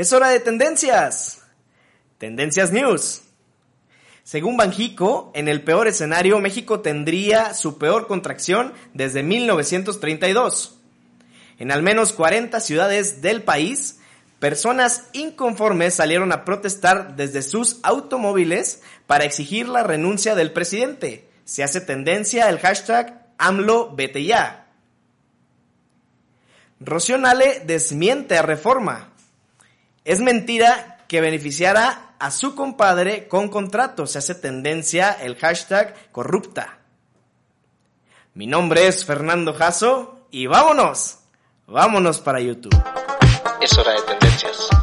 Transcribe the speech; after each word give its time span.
Es 0.00 0.14
hora 0.14 0.30
de 0.30 0.40
tendencias. 0.40 1.42
Tendencias 2.16 2.72
News. 2.72 3.20
Según 4.24 4.56
Banjico, 4.56 5.30
en 5.34 5.46
el 5.46 5.62
peor 5.62 5.88
escenario, 5.88 6.38
México 6.38 6.80
tendría 6.80 7.52
su 7.52 7.76
peor 7.76 8.06
contracción 8.06 8.72
desde 8.94 9.22
1932. 9.22 10.78
En 11.58 11.70
al 11.70 11.82
menos 11.82 12.14
40 12.14 12.60
ciudades 12.60 13.20
del 13.20 13.42
país, 13.42 14.00
personas 14.38 15.10
inconformes 15.12 15.96
salieron 15.96 16.32
a 16.32 16.46
protestar 16.46 17.16
desde 17.16 17.42
sus 17.42 17.78
automóviles 17.82 18.80
para 19.06 19.24
exigir 19.24 19.68
la 19.68 19.82
renuncia 19.82 20.34
del 20.34 20.54
presidente. 20.54 21.28
Se 21.44 21.62
hace 21.62 21.82
tendencia 21.82 22.48
el 22.48 22.58
hashtag 22.58 23.26
AMLO 23.36 23.94
vete 23.94 24.24
ya. 24.24 24.66
Rocío 26.80 27.18
Nale 27.18 27.60
desmiente 27.66 28.38
a 28.38 28.40
Reforma. 28.40 29.09
Es 30.10 30.18
mentira 30.18 30.98
que 31.06 31.20
beneficiara 31.20 32.16
a 32.18 32.32
su 32.32 32.56
compadre 32.56 33.28
con 33.28 33.48
contrato. 33.48 34.08
Se 34.08 34.18
hace 34.18 34.34
tendencia 34.34 35.12
el 35.12 35.36
hashtag 35.36 36.10
corrupta. 36.10 36.80
Mi 38.34 38.48
nombre 38.48 38.88
es 38.88 39.04
Fernando 39.04 39.54
Jasso 39.54 40.26
y 40.32 40.48
vámonos, 40.48 41.20
vámonos 41.68 42.18
para 42.18 42.40
YouTube. 42.40 42.74
Es 43.60 43.78
hora 43.78 43.92
de 43.92 44.02
tendencias. 44.02 44.79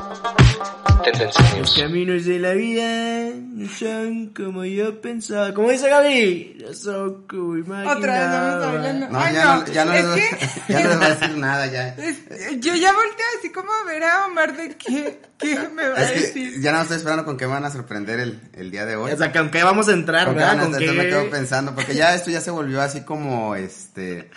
Tendencias 1.12 1.54
News. 1.56 1.60
Los 1.60 1.78
caminos 1.84 2.26
de 2.26 2.40
la 2.40 2.54
vida 2.54 3.30
no 3.36 3.70
son 3.70 4.28
como 4.28 4.66
yo 4.66 5.00
pensaba. 5.02 5.54
Como 5.54 5.70
dice 5.72 5.90
Gaby, 5.90 6.58
no 6.68 6.74
son 6.74 7.28
como 7.28 7.58
imaginaba. 7.58 7.98
Otra 7.98 8.20
vez 8.20 8.30
vamos 8.32 8.66
hablando. 8.66 9.10
No, 9.10 9.20
Ay, 9.20 9.34
ya 9.34 9.56
no, 9.56 9.66
ya 9.68 9.86
no, 9.86 9.94
es 9.94 10.06
les, 10.06 10.30
que- 10.36 10.74
ya 10.74 10.80
no 10.82 10.90
les 10.90 10.98
voy 10.98 11.06
a 11.06 11.10
decir 11.16 11.38
nada, 11.38 11.68
ya. 11.68 11.88
es- 11.96 12.20
yo 12.60 12.76
ya 12.76 12.94
volteo 12.94 13.26
así 13.40 13.52
como 13.52 13.70
a 13.72 13.84
ver 13.86 14.04
a 14.04 14.26
Omar 14.28 14.56
de 14.56 14.76
qué, 14.76 15.20
qué 15.38 15.58
me 15.74 15.88
va 15.88 15.98
a 15.98 16.04
Es 16.04 16.12
que 16.12 16.20
decir. 16.20 16.62
ya 16.62 16.72
no 16.72 16.82
estoy 16.82 16.98
esperando 16.98 17.26
con 17.26 17.38
qué 17.38 17.46
me 17.48 17.54
van 17.54 17.66
a 17.66 17.72
sorprender 17.72 18.20
el, 18.20 18.40
el 18.54 18.72
día 18.72 18.86
de 18.86 18.96
hoy. 18.96 19.12
O 19.12 19.18
sea, 19.18 19.32
¿con 19.32 19.50
qué 19.50 19.64
vamos 19.64 19.88
a 19.88 19.94
entrar, 19.94 20.26
¿Con 20.26 20.34
qué 20.36 20.40
verdad? 20.40 20.56
van 20.56 20.60
a 20.60 20.66
¿Con 20.66 20.76
hacer? 20.76 20.90
qué? 20.90 20.96
me 20.96 21.08
quedo 21.08 21.30
pensando, 21.30 21.74
porque 21.76 21.96
ya 21.96 22.16
esto 22.16 22.30
ya 22.32 22.42
se 22.42 22.52
volvió 22.52 22.82
así 22.82 23.02
como, 23.02 23.56
este, 23.56 24.30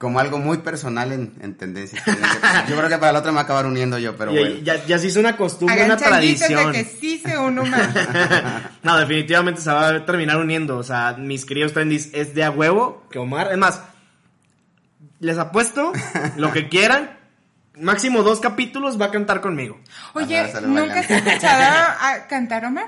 como 0.00 0.18
algo 0.18 0.38
muy 0.38 0.56
personal 0.58 1.12
en, 1.12 1.34
en 1.42 1.54
tendencia. 1.58 2.02
Yo 2.66 2.74
creo 2.74 2.88
que 2.88 2.96
para 2.96 3.10
el 3.10 3.16
otro 3.16 3.32
me 3.32 3.34
va 3.36 3.42
a 3.42 3.44
acabar 3.44 3.66
uniendo 3.66 3.98
yo, 3.98 4.16
pero 4.16 4.32
Ya- 4.32 4.40
bueno. 4.40 4.56
ya, 4.62 4.82
ya 4.86 4.98
se 4.98 5.08
hizo 5.08 5.20
una 5.20 5.36
costumbre, 5.36 5.74
Hagan 5.74 5.90
una 5.92 5.96
changuitos 6.00 6.48
de 6.48 6.54
tradición. 6.54 6.72
que 6.72 6.84
sí 6.84 7.18
se 7.18 7.36
uno 7.36 7.64
más. 7.66 7.90
no, 8.82 8.96
definitivamente 8.98 9.60
se 9.60 9.70
va 9.70 9.88
a 9.88 10.06
terminar 10.06 10.38
uniendo. 10.38 10.78
O 10.78 10.82
sea, 10.82 11.16
mis 11.18 11.44
queridos 11.44 11.74
trendis, 11.74 12.08
es 12.14 12.34
de 12.34 12.44
a 12.44 12.50
huevo 12.50 13.06
que 13.10 13.18
Omar. 13.18 13.52
Es 13.52 13.58
más, 13.58 13.82
les 15.18 15.36
apuesto 15.36 15.92
lo 16.36 16.50
que 16.50 16.70
quieran. 16.70 17.18
Máximo 17.78 18.22
dos 18.22 18.40
capítulos 18.40 18.98
va 18.98 19.06
a 19.06 19.10
cantar 19.10 19.42
conmigo. 19.42 19.80
Oye, 20.14 20.50
¿nunca 20.62 21.00
has 21.00 21.10
escuchado 21.10 21.62
a 22.00 22.26
cantar 22.26 22.64
Omar? 22.64 22.86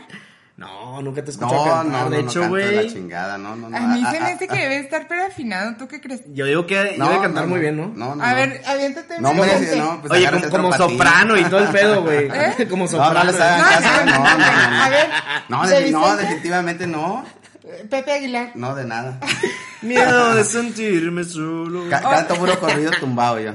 No, 0.63 1.03
nunca 1.03 1.23
te 1.25 1.31
he 1.31 1.33
escuchado 1.33 1.65
No, 1.67 1.73
cantar. 1.73 1.87
no, 1.87 2.05
no, 2.05 2.11
de 2.11 2.23
no 2.23 2.29
hecho, 2.31 2.41
la 2.43 2.49
güey. 2.49 2.93
chingada, 2.93 3.37
no, 3.39 3.57
no, 3.57 3.69
no. 3.69 3.77
A 3.77 3.81
mí 3.81 4.05
se 4.11 4.21
me 4.21 4.27
hace 4.33 4.47
que 4.47 4.57
debe 4.57 4.79
estar 4.79 5.09
pero 5.09 5.25
afinado. 5.27 5.75
¿Tú 5.77 5.89
qué 5.89 6.01
crees? 6.01 6.20
Yo 6.27 6.45
digo 6.47 6.67
que 6.67 6.95
no, 6.98 7.09
debe 7.09 7.20
cantar 7.20 7.45
no, 7.45 7.48
muy 7.51 7.57
no, 7.59 7.63
bien, 7.63 7.77
¿no? 7.77 7.89
No, 7.89 8.14
no, 8.14 8.23
A 8.23 8.31
no. 8.31 8.35
ver, 8.36 8.63
aviéntate 8.64 9.20
No, 9.20 9.31
hombre, 9.31 9.51
canción. 9.51 9.79
no, 9.81 10.01
pues 10.01 10.13
Oye, 10.13 10.31
como, 10.31 10.51
como 10.51 10.73
soprano 10.73 11.36
y 11.36 11.45
todo 11.47 11.61
el 11.61 11.69
pedo, 11.69 12.03
güey. 12.03 12.27
¿Eh? 12.33 12.67
Como 12.70 12.85
No, 12.85 12.91
soprano. 12.91 13.14
no 13.25 13.25
les 13.33 13.41
hagan 13.41 13.59
No, 13.61 13.69
caso, 13.69 14.05
no, 14.05 14.13
no, 14.13 14.19
no, 14.39 14.70
no. 14.70 14.83
A 14.83 14.89
ver, 14.89 15.09
No, 15.48 15.67
¿de 15.67 15.91
no, 15.91 16.17
definitivamente 16.17 16.86
no. 16.86 17.25
Pepe 17.91 18.13
Aguilar. 18.13 18.53
No, 18.55 18.75
de 18.75 18.85
nada. 18.85 19.19
Miedo 19.83 20.35
de 20.35 20.45
sentirme 20.45 21.25
solo. 21.25 21.89
Ca- 21.91 22.01
canto 22.03 22.36
puro 22.36 22.59
corrido 22.61 22.91
tumbado 23.01 23.41
yo. 23.41 23.53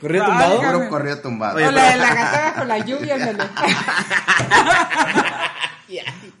¿Corrido 0.00 0.26
tumbado? 0.26 0.60
Puro 0.60 0.88
corrido 0.90 1.18
tumbado. 1.20 1.56
Oye, 1.56 1.66
o 1.68 1.70
la 1.70 1.90
de 1.92 1.96
la 1.96 2.14
gata 2.14 2.42
bajo 2.54 2.64
la 2.64 2.78
lluvia, 2.78 3.14
ándale. 3.14 3.44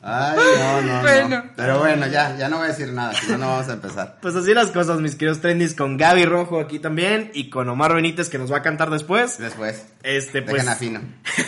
Ay, 0.04 0.36
no, 0.36 0.82
no, 0.82 0.94
no. 0.94 1.02
Bueno. 1.02 1.44
Pero 1.54 1.78
bueno, 1.78 2.08
ya, 2.08 2.36
ya 2.36 2.48
no 2.48 2.56
voy 2.56 2.66
a 2.66 2.70
decir 2.70 2.92
nada, 2.92 3.14
si 3.14 3.30
no, 3.30 3.38
no 3.38 3.46
vamos 3.46 3.68
a 3.68 3.74
empezar. 3.74 4.18
Pues 4.22 4.34
así 4.34 4.52
las 4.52 4.70
cosas, 4.70 5.00
mis 5.00 5.14
queridos 5.14 5.40
trendis, 5.40 5.74
con 5.74 5.96
Gaby 5.96 6.24
Rojo 6.24 6.58
aquí 6.58 6.80
también 6.80 7.30
y 7.34 7.50
con 7.50 7.68
Omar 7.68 7.94
Benítez 7.94 8.28
que 8.28 8.38
nos 8.38 8.52
va 8.52 8.58
a 8.58 8.62
cantar 8.62 8.90
después. 8.90 9.38
Después. 9.38 9.86
Este, 10.02 10.42
pues. 10.42 10.54
Dejen 10.54 10.68
afino. 10.68 11.00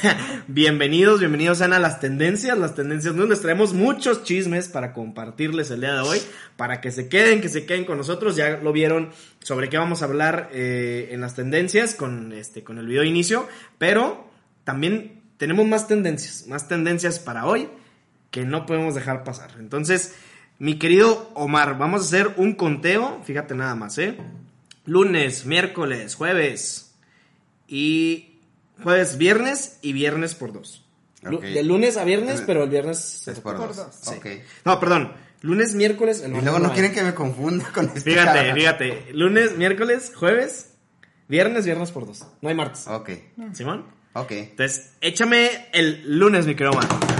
bienvenidos, 0.46 1.18
bienvenidos 1.18 1.58
sean 1.58 1.72
a 1.72 1.80
las 1.80 1.98
tendencias, 1.98 2.56
las 2.56 2.76
tendencias 2.76 3.14
news. 3.14 3.28
Les 3.28 3.40
traemos 3.40 3.72
muchos 3.72 4.22
chismes 4.22 4.68
para 4.68 4.92
compartirles 4.92 5.72
el 5.72 5.80
día 5.80 5.94
de 5.94 6.00
hoy, 6.00 6.22
para 6.56 6.80
que 6.80 6.92
se 6.92 7.08
queden, 7.08 7.40
que 7.40 7.48
se 7.48 7.66
queden 7.66 7.84
con 7.84 7.98
nosotros. 7.98 8.36
Ya 8.36 8.58
lo 8.58 8.72
vieron 8.72 9.10
sobre 9.40 9.68
qué 9.68 9.78
vamos 9.78 10.02
a 10.02 10.04
hablar 10.04 10.50
eh, 10.52 11.08
en 11.10 11.20
las 11.20 11.34
tendencias 11.34 11.94
con 11.94 12.32
este, 12.32 12.62
con 12.62 12.78
el 12.78 12.86
video 12.86 13.02
de 13.02 13.08
inicio, 13.08 13.48
pero 13.78 14.30
también 14.62 15.22
tenemos 15.38 15.66
más 15.66 15.88
tendencias, 15.88 16.46
más 16.46 16.68
tendencias 16.68 17.18
para 17.18 17.46
hoy 17.46 17.68
que 18.34 18.44
no 18.44 18.66
podemos 18.66 18.96
dejar 18.96 19.22
pasar. 19.22 19.52
Entonces, 19.60 20.12
mi 20.58 20.76
querido 20.76 21.30
Omar, 21.34 21.78
vamos 21.78 22.00
a 22.00 22.04
hacer 22.06 22.34
un 22.36 22.54
conteo, 22.54 23.22
fíjate 23.22 23.54
nada 23.54 23.76
más, 23.76 23.96
¿eh? 23.98 24.16
Lunes, 24.86 25.46
miércoles, 25.46 26.16
jueves 26.16 26.96
y 27.68 28.40
jueves, 28.82 29.18
viernes 29.18 29.78
y 29.82 29.92
viernes 29.92 30.34
por 30.34 30.52
dos. 30.52 30.84
De 31.22 31.62
lunes 31.62 31.96
a 31.96 32.02
viernes, 32.02 32.42
pero 32.44 32.64
el 32.64 32.70
viernes... 32.70 33.28
Es 33.28 33.38
por, 33.38 33.56
Por 33.56 33.76
dos. 33.76 33.88
No, 34.64 34.80
perdón, 34.80 35.12
lunes, 35.40 35.76
miércoles... 35.76 36.20
el 36.20 36.34
Y 36.36 36.40
luego 36.40 36.58
no 36.58 36.72
quieren 36.72 36.92
que 36.92 37.04
me 37.04 37.14
confunda 37.14 37.70
con 37.72 37.84
este 37.84 38.00
Fíjate, 38.00 38.52
fíjate, 38.52 39.12
lunes, 39.12 39.56
miércoles, 39.56 40.12
jueves, 40.12 40.70
viernes, 41.28 41.66
viernes 41.66 41.92
por 41.92 42.04
dos. 42.04 42.26
No 42.42 42.48
hay 42.48 42.56
martes. 42.56 42.88
Ok, 42.88 43.10
¿Simón? 43.52 43.86
ok. 44.14 44.32
Entonces, 44.32 44.90
échame 45.00 45.68
el 45.72 46.18
lunes, 46.18 46.48
mi 46.48 46.56
querido 46.56 46.72
Omar. 46.72 47.13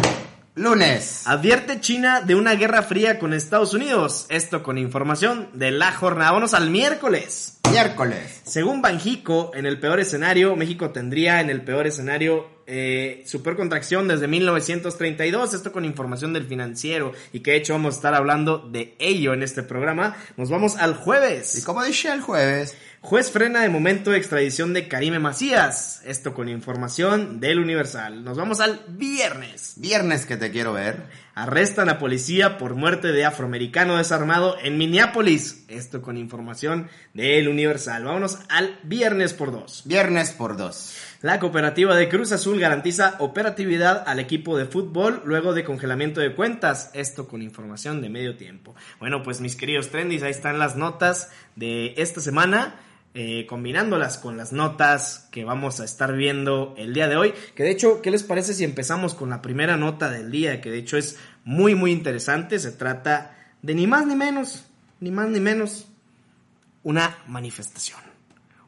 Lunes. 0.57 1.27
Advierte 1.27 1.81
China 1.81 2.21
de 2.21 2.37
una 2.37 2.55
guerra 2.55 2.83
fría 2.83 3.19
con 3.19 3.33
Estados 3.33 3.75
Unidos. 3.75 4.27
Esto 4.29 4.63
con 4.63 4.79
información 4.79 5.49
de 5.53 5.73
la 5.73 5.91
jornada. 5.91 6.31
Vámonos 6.31 6.55
al 6.55 6.71
miércoles. 6.71 7.59
Miércoles. 7.73 8.41
Según 8.45 8.81
Banjico, 8.81 9.51
en 9.55 9.67
el 9.67 9.81
peor 9.81 9.99
escenario, 9.99 10.55
México 10.55 10.91
tendría 10.91 11.41
en 11.41 11.51
el 11.51 11.63
peor 11.63 11.89
escenario 11.89 12.47
eh, 12.69 13.25
su 13.27 13.43
peor 13.43 13.57
contracción 13.57 14.07
desde 14.07 14.29
1932. 14.29 15.55
Esto 15.55 15.73
con 15.73 15.85
información 15.85 16.33
del 16.33 16.47
financiero. 16.47 17.11
Y 17.33 17.41
que 17.41 17.51
de 17.51 17.57
hecho 17.57 17.73
vamos 17.73 17.95
a 17.95 17.97
estar 17.97 18.15
hablando 18.15 18.59
de 18.59 18.95
ello 19.01 19.35
en 19.35 19.43
este 19.43 19.65
programa. 19.65 20.15
Nos 20.37 20.51
vamos 20.51 20.77
al 20.77 20.93
Y 20.93 20.95
jueves. 20.95 21.65
como 21.67 21.83
dije 21.83 22.13
el 22.13 22.21
jueves, 22.21 22.77
Juez 23.05 23.31
frena 23.31 23.61
de 23.61 23.69
momento 23.69 24.15
extradición 24.15 24.73
de 24.73 24.89
Karime 24.89 25.19
Macías. 25.19 26.01
Esto 26.07 26.33
con 26.33 26.49
información 26.49 27.39
del 27.39 27.59
Universal. 27.59 28.25
Nos 28.25 28.39
vamos 28.39 28.61
al 28.61 28.81
viernes. 28.89 29.75
viernes 29.77 30.25
que 30.25 30.39
te 30.39 30.51
quiero 30.51 30.73
ver. 30.73 31.03
Arrestan 31.35 31.91
a 31.91 31.99
policía 31.99 32.57
por 32.57 32.77
muerte 32.77 33.13
de 33.13 33.27
afroamericano 33.27 33.99
desarmado 33.99 34.57
en 34.63 34.79
Minneapolis. 34.79 35.67
Esto 35.69 36.01
con 36.01 36.17
información 36.17 36.89
del 37.13 37.49
Universal. 37.49 38.05
Vámonos 38.05 38.39
al 38.49 38.79
viernes 38.85 39.35
por 39.35 39.53
dos. 39.53 39.83
Viernes 39.85 40.33
por 40.33 40.57
dos. 40.57 40.97
La 41.21 41.39
cooperativa 41.41 41.95
de 41.97 42.09
Cruz 42.09 42.33
Azul 42.33 42.59
garantiza 42.59 43.17
operatividad 43.19 44.03
al 44.07 44.19
equipo 44.19 44.57
de 44.57 44.65
fútbol 44.65 45.21
luego 45.27 45.53
de 45.53 45.65
congelamiento 45.65 46.23
de 46.23 46.35
cuentas. 46.35 46.91
Esto 46.95 47.29
con 47.29 47.43
información 47.43 48.01
de 48.01 48.09
medio 48.09 48.39
tiempo. 48.39 48.75
Bueno, 48.99 49.23
pues 49.23 49.43
mis 49.43 49.57
queridos 49.57 49.91
trendis, 49.91 50.23
ahí 50.23 50.31
están 50.31 50.59
las 50.59 50.77
notas 50.77 51.31
de 51.55 51.93
esta 51.99 52.23
semana. 52.23 52.81
Eh, 53.17 53.47
combinándolas 53.47 54.19
con 54.19 54.37
las 54.37 54.53
notas 54.53 55.29
que 55.31 55.45
vamos 55.45 55.79
a 55.79 55.85
estar 55.85 56.15
viendo 56.15 56.75
el 56.77 56.93
día 56.93 57.07
de 57.07 57.15
hoy. 57.15 57.33
Que 57.55 57.63
de 57.63 57.71
hecho, 57.71 58.03
¿qué 58.03 58.11
les 58.11 58.25
parece 58.25 58.55
si 58.55 58.65
empezamos 58.65 59.15
con 59.15 59.31
la 59.31 59.41
primera 59.41 59.77
nota 59.77 60.11
del 60.11 60.33
día? 60.33 60.61
Que 60.61 60.73
de 60.73 60.79
hecho 60.79 60.97
es 60.97 61.17
muy, 61.45 61.77
muy 61.77 61.93
interesante. 61.93 62.59
Se 62.59 62.73
trata 62.73 63.37
de 63.63 63.75
ni 63.75 63.87
más 63.87 64.05
ni 64.07 64.17
menos, 64.17 64.65
ni 64.99 65.13
más 65.13 65.29
ni 65.29 65.39
menos, 65.39 65.87
una 66.83 67.19
manifestación. 67.29 68.01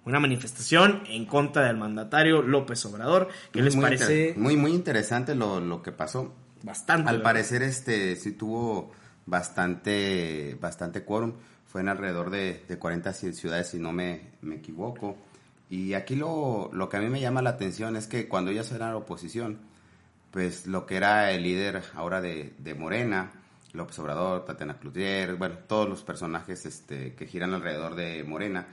Una 0.05 0.21
manifestación 0.21 1.03
en 1.09 1.27
contra 1.27 1.65
del 1.67 1.77
mandatario 1.77 2.41
López 2.41 2.87
Obrador. 2.87 3.29
¿Qué 3.51 3.63
les 3.63 3.75
Muy 3.75 3.83
parece? 3.83 4.35
Muy, 4.37 4.57
muy 4.57 4.71
interesante 4.71 5.35
lo, 5.35 5.59
lo 5.59 5.83
que 5.83 5.91
pasó. 5.91 6.33
Bastante. 6.63 7.11
Al 7.11 7.17
¿verdad? 7.17 7.33
parecer, 7.33 7.63
este, 7.65 8.15
sí 8.15 8.31
tuvo 8.31 8.93
bastante, 9.27 10.57
bastante 10.61 11.05
quórum. 11.05 11.33
Fue 11.67 11.81
en 11.81 11.89
alrededor 11.89 12.31
de, 12.31 12.65
de 12.69 12.79
40 12.79 13.11
ci- 13.11 13.33
ciudades, 13.33 13.69
si 13.71 13.79
no 13.79 13.93
me, 13.93 14.21
me 14.43 14.57
equivoco. 14.57 15.17
Y 15.69 15.95
aquí 15.95 16.15
lo, 16.17 16.71
lo 16.73 16.89
que 16.89 16.97
a 16.97 17.01
mí 17.01 17.09
me 17.09 17.21
llama 17.21 17.43
la 17.43 17.51
atención 17.51 17.97
es 17.97 18.07
que 18.07 18.29
cuando 18.29 18.51
ellos 18.51 18.71
eran 18.73 18.95
oposición, 18.95 19.59
pues 20.31 20.67
lo 20.67 20.87
que 20.87 20.97
era 20.97 21.31
el 21.33 21.43
líder 21.43 21.83
ahora 21.95 22.21
de, 22.21 22.55
de 22.59 22.75
Morena, 22.75 23.33
López 23.73 23.99
Obrador, 23.99 24.45
Tatiana 24.45 24.79
Cloutier, 24.79 25.35
bueno, 25.37 25.57
todos 25.67 25.89
los 25.89 26.03
personajes 26.03 26.65
este, 26.67 27.15
que 27.15 27.27
giran 27.27 27.53
alrededor 27.53 27.95
de 27.95 28.23
Morena, 28.25 28.67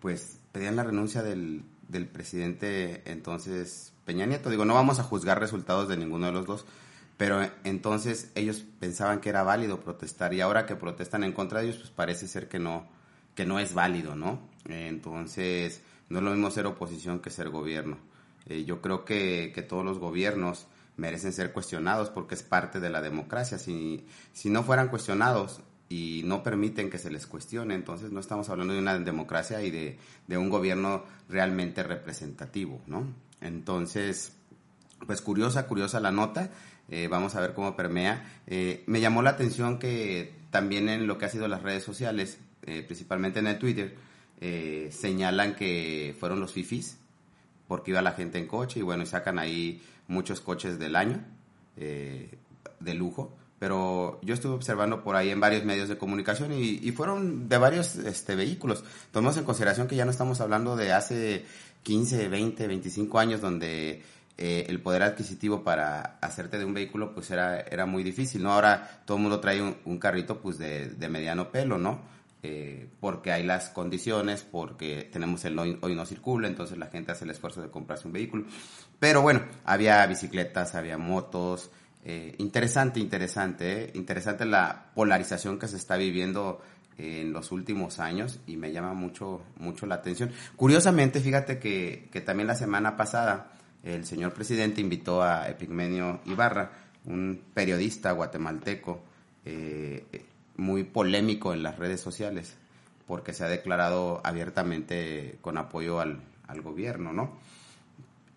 pues 0.00 0.38
pedían 0.52 0.76
la 0.76 0.82
renuncia 0.82 1.22
del, 1.22 1.62
del 1.88 2.06
presidente 2.06 3.02
entonces 3.04 3.92
Peña 4.06 4.24
Nieto. 4.26 4.50
Digo, 4.50 4.64
no 4.64 4.74
vamos 4.74 4.98
a 4.98 5.02
juzgar 5.04 5.38
resultados 5.40 5.88
de 5.88 5.96
ninguno 5.98 6.26
de 6.26 6.32
los 6.32 6.46
dos, 6.46 6.64
pero 7.20 7.46
entonces 7.64 8.32
ellos 8.34 8.64
pensaban 8.78 9.20
que 9.20 9.28
era 9.28 9.42
válido 9.42 9.80
protestar 9.80 10.32
y 10.32 10.40
ahora 10.40 10.64
que 10.64 10.74
protestan 10.74 11.22
en 11.22 11.32
contra 11.32 11.60
de 11.60 11.66
ellos, 11.66 11.76
pues 11.76 11.90
parece 11.90 12.26
ser 12.26 12.48
que 12.48 12.58
no, 12.58 12.88
que 13.34 13.44
no 13.44 13.58
es 13.58 13.74
válido, 13.74 14.16
¿no? 14.16 14.40
Entonces, 14.64 15.82
no 16.08 16.20
es 16.20 16.24
lo 16.24 16.30
mismo 16.30 16.50
ser 16.50 16.64
oposición 16.64 17.20
que 17.20 17.28
ser 17.28 17.50
gobierno. 17.50 17.98
Eh, 18.46 18.64
yo 18.64 18.80
creo 18.80 19.04
que, 19.04 19.52
que 19.54 19.60
todos 19.60 19.84
los 19.84 19.98
gobiernos 19.98 20.66
merecen 20.96 21.34
ser 21.34 21.52
cuestionados 21.52 22.08
porque 22.08 22.34
es 22.36 22.42
parte 22.42 22.80
de 22.80 22.88
la 22.88 23.02
democracia. 23.02 23.58
Si, 23.58 24.06
si 24.32 24.48
no 24.48 24.62
fueran 24.62 24.88
cuestionados 24.88 25.60
y 25.90 26.22
no 26.24 26.42
permiten 26.42 26.88
que 26.88 26.96
se 26.96 27.10
les 27.10 27.26
cuestione, 27.26 27.74
entonces 27.74 28.12
no 28.12 28.20
estamos 28.20 28.48
hablando 28.48 28.72
de 28.72 28.80
una 28.80 28.98
democracia 28.98 29.62
y 29.62 29.70
de, 29.70 29.98
de 30.26 30.38
un 30.38 30.48
gobierno 30.48 31.04
realmente 31.28 31.82
representativo, 31.82 32.80
¿no? 32.86 33.04
Entonces, 33.42 34.32
pues 35.06 35.20
curiosa, 35.20 35.66
curiosa 35.66 36.00
la 36.00 36.12
nota. 36.12 36.50
Eh, 36.90 37.08
vamos 37.08 37.36
a 37.36 37.40
ver 37.40 37.54
cómo 37.54 37.76
permea. 37.76 38.42
Eh, 38.46 38.82
me 38.86 39.00
llamó 39.00 39.22
la 39.22 39.30
atención 39.30 39.78
que 39.78 40.34
también 40.50 40.88
en 40.88 41.06
lo 41.06 41.18
que 41.18 41.26
ha 41.26 41.28
sido 41.28 41.46
las 41.46 41.62
redes 41.62 41.84
sociales, 41.84 42.38
eh, 42.66 42.82
principalmente 42.82 43.38
en 43.38 43.46
el 43.46 43.58
Twitter, 43.58 43.94
señalan 44.90 45.54
que 45.54 46.16
fueron 46.18 46.40
los 46.40 46.52
fifis, 46.52 46.96
porque 47.68 47.90
iba 47.90 48.00
la 48.00 48.12
gente 48.12 48.38
en 48.38 48.46
coche 48.46 48.80
y 48.80 48.82
bueno, 48.82 49.04
sacan 49.04 49.38
ahí 49.38 49.82
muchos 50.08 50.40
coches 50.40 50.78
del 50.78 50.96
año 50.96 51.22
de 51.76 52.94
lujo. 52.94 53.36
Pero 53.58 54.18
yo 54.22 54.32
estuve 54.32 54.54
observando 54.54 55.04
por 55.04 55.14
ahí 55.14 55.28
en 55.28 55.40
varios 55.40 55.66
medios 55.66 55.90
de 55.90 55.98
comunicación 55.98 56.54
y, 56.54 56.80
y 56.82 56.92
fueron 56.92 57.50
de 57.50 57.58
varios 57.58 57.96
este, 57.96 58.34
vehículos. 58.34 58.82
Tomemos 59.12 59.36
en 59.36 59.44
consideración 59.44 59.86
que 59.86 59.96
ya 59.96 60.06
no 60.06 60.10
estamos 60.10 60.40
hablando 60.40 60.74
de 60.74 60.94
hace 60.94 61.44
15, 61.82 62.28
20, 62.28 62.66
25 62.66 63.18
años 63.18 63.42
donde 63.42 64.02
eh, 64.42 64.64
el 64.70 64.80
poder 64.80 65.02
adquisitivo 65.02 65.62
para 65.62 66.16
hacerte 66.22 66.58
de 66.58 66.64
un 66.64 66.72
vehículo 66.72 67.12
pues 67.12 67.30
era, 67.30 67.60
era 67.60 67.84
muy 67.84 68.02
difícil, 68.02 68.42
¿no? 68.42 68.54
Ahora 68.54 69.02
todo 69.04 69.18
el 69.18 69.22
mundo 69.22 69.38
trae 69.38 69.60
un, 69.60 69.98
carrito 69.98 70.40
pues 70.40 70.56
de, 70.56 70.88
de, 70.88 71.08
mediano 71.10 71.52
pelo, 71.52 71.76
¿no? 71.76 72.00
Eh, 72.42 72.88
porque 73.00 73.32
hay 73.32 73.42
las 73.42 73.68
condiciones, 73.68 74.40
porque 74.50 75.10
tenemos 75.12 75.44
el 75.44 75.58
hoy, 75.58 75.78
hoy 75.82 75.94
no 75.94 76.06
circula, 76.06 76.48
entonces 76.48 76.78
la 76.78 76.86
gente 76.86 77.12
hace 77.12 77.26
el 77.26 77.32
esfuerzo 77.32 77.60
de 77.60 77.68
comprarse 77.68 78.06
un 78.06 78.14
vehículo. 78.14 78.46
Pero 78.98 79.20
bueno, 79.20 79.42
había 79.66 80.06
bicicletas, 80.06 80.74
había 80.74 80.96
motos, 80.96 81.70
eh, 82.02 82.34
interesante, 82.38 82.98
interesante, 82.98 83.84
¿eh? 83.84 83.90
interesante 83.94 84.46
la 84.46 84.86
polarización 84.94 85.58
que 85.58 85.68
se 85.68 85.76
está 85.76 85.98
viviendo 85.98 86.62
en 86.96 87.30
los 87.34 87.52
últimos 87.52 87.98
años 87.98 88.40
y 88.46 88.56
me 88.56 88.72
llama 88.72 88.94
mucho, 88.94 89.42
mucho 89.58 89.84
la 89.84 89.96
atención. 89.96 90.30
Curiosamente, 90.56 91.20
fíjate 91.20 91.58
que, 91.58 92.08
que 92.10 92.22
también 92.22 92.46
la 92.46 92.54
semana 92.54 92.96
pasada 92.96 93.52
el 93.82 94.04
señor 94.04 94.32
presidente 94.32 94.80
invitó 94.80 95.22
a 95.22 95.48
Epigmenio 95.48 96.20
Ibarra, 96.26 96.70
un 97.06 97.40
periodista 97.54 98.12
guatemalteco 98.12 99.02
eh, 99.44 100.04
muy 100.56 100.84
polémico 100.84 101.54
en 101.54 101.62
las 101.62 101.78
redes 101.78 102.00
sociales, 102.00 102.56
porque 103.06 103.32
se 103.32 103.44
ha 103.44 103.48
declarado 103.48 104.20
abiertamente 104.22 105.38
con 105.40 105.56
apoyo 105.56 106.00
al, 106.00 106.20
al 106.46 106.60
gobierno, 106.60 107.12
¿no? 107.12 107.38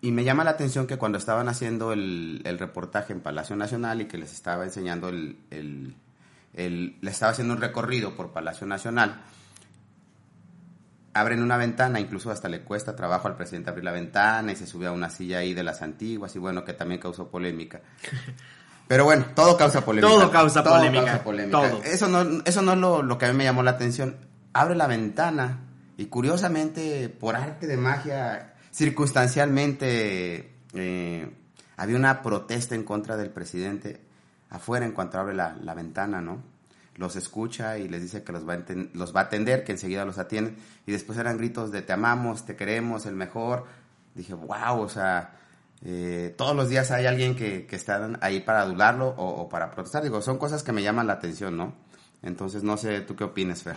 Y 0.00 0.10
me 0.10 0.24
llama 0.24 0.44
la 0.44 0.50
atención 0.50 0.86
que 0.86 0.98
cuando 0.98 1.16
estaban 1.16 1.48
haciendo 1.48 1.92
el, 1.92 2.42
el 2.44 2.58
reportaje 2.58 3.12
en 3.14 3.20
Palacio 3.20 3.56
Nacional 3.56 4.02
y 4.02 4.04
que 4.06 4.18
les 4.18 4.32
estaba 4.32 4.64
enseñando 4.64 5.08
el, 5.08 5.38
el, 5.50 5.94
el, 6.52 6.96
le 7.00 7.10
estaba 7.10 7.32
haciendo 7.32 7.54
un 7.54 7.60
recorrido 7.60 8.14
por 8.14 8.30
Palacio 8.30 8.66
Nacional, 8.66 9.22
abren 11.14 11.42
una 11.42 11.56
ventana, 11.56 12.00
incluso 12.00 12.30
hasta 12.30 12.48
le 12.48 12.62
cuesta 12.62 12.94
trabajo 12.94 13.28
al 13.28 13.36
presidente 13.36 13.70
abrir 13.70 13.84
la 13.84 13.92
ventana 13.92 14.52
y 14.52 14.56
se 14.56 14.66
sube 14.66 14.86
a 14.88 14.92
una 14.92 15.08
silla 15.08 15.38
ahí 15.38 15.54
de 15.54 15.62
las 15.62 15.80
antiguas 15.80 16.34
y 16.36 16.38
bueno, 16.38 16.64
que 16.64 16.74
también 16.74 17.00
causó 17.00 17.30
polémica. 17.30 17.80
Pero 18.88 19.04
bueno, 19.04 19.24
todo 19.34 19.56
causa 19.56 19.82
polémica. 19.82 20.12
Todo 20.12 20.30
causa 20.30 20.62
todo 20.62 20.74
polémica. 20.74 21.04
Causa 21.04 21.24
polémica. 21.24 21.58
Todo. 21.58 21.82
Eso 21.84 22.08
no, 22.08 22.42
eso 22.44 22.60
no 22.60 22.72
es 22.74 22.78
lo, 22.78 23.02
lo 23.02 23.16
que 23.16 23.26
a 23.26 23.32
mí 23.32 23.38
me 23.38 23.44
llamó 23.44 23.62
la 23.62 23.70
atención. 23.70 24.16
Abre 24.52 24.74
la 24.74 24.86
ventana 24.86 25.60
y 25.96 26.06
curiosamente, 26.06 27.08
por 27.08 27.34
arte 27.34 27.66
de 27.66 27.78
magia, 27.78 28.54
circunstancialmente, 28.72 30.52
eh, 30.74 31.30
había 31.76 31.96
una 31.96 32.20
protesta 32.20 32.74
en 32.74 32.84
contra 32.84 33.16
del 33.16 33.30
presidente 33.30 34.02
afuera 34.50 34.84
en 34.84 34.92
cuanto 34.92 35.18
abre 35.18 35.34
la, 35.34 35.56
la 35.62 35.72
ventana, 35.74 36.20
¿no? 36.20 36.42
Los 36.96 37.16
escucha 37.16 37.78
y 37.78 37.88
les 37.88 38.02
dice 38.02 38.22
que 38.22 38.32
los 38.32 38.48
va, 38.48 38.54
a 38.54 38.62
los 38.92 39.14
va 39.14 39.20
a 39.20 39.24
atender, 39.24 39.64
que 39.64 39.72
enseguida 39.72 40.04
los 40.04 40.18
atiende. 40.18 40.54
Y 40.86 40.92
después 40.92 41.18
eran 41.18 41.38
gritos 41.38 41.72
de 41.72 41.82
te 41.82 41.92
amamos, 41.92 42.46
te 42.46 42.56
queremos, 42.56 43.06
el 43.06 43.14
mejor. 43.14 43.66
Dije, 44.14 44.34
wow, 44.34 44.80
o 44.80 44.88
sea, 44.88 45.36
eh, 45.84 46.34
todos 46.36 46.54
los 46.54 46.68
días 46.68 46.90
hay 46.90 47.06
alguien 47.06 47.34
que, 47.34 47.66
que 47.66 47.76
está 47.76 48.10
ahí 48.20 48.40
para 48.40 48.62
adularlo 48.62 49.08
o, 49.08 49.42
o, 49.42 49.48
para 49.48 49.70
protestar. 49.70 50.02
Digo, 50.02 50.22
son 50.22 50.38
cosas 50.38 50.62
que 50.62 50.72
me 50.72 50.82
llaman 50.82 51.06
la 51.06 51.14
atención, 51.14 51.56
¿no? 51.56 51.74
Entonces, 52.22 52.62
no 52.62 52.76
sé, 52.76 53.00
¿tú 53.00 53.16
qué 53.16 53.24
opinas, 53.24 53.62
Fer? 53.62 53.76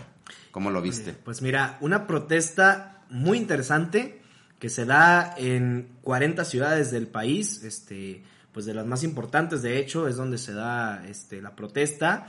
¿Cómo 0.52 0.72
lo 0.72 0.82
viste? 0.82 1.14
Pues 1.14 1.42
mira, 1.42 1.78
una 1.82 2.08
protesta 2.08 3.02
muy 3.10 3.38
interesante 3.38 4.22
que 4.60 4.70
se 4.70 4.86
da 4.86 5.36
en 5.38 5.90
40 6.04 6.46
ciudades 6.46 6.92
del 6.92 7.08
país, 7.08 7.64
este, 7.64 8.24
pues 8.54 8.66
de 8.66 8.74
las 8.74 8.86
más 8.86 9.04
importantes, 9.04 9.62
de 9.62 9.78
hecho, 9.80 10.08
es 10.08 10.16
donde 10.16 10.38
se 10.38 10.54
da 10.54 11.06
este, 11.08 11.42
la 11.42 11.56
protesta 11.56 12.28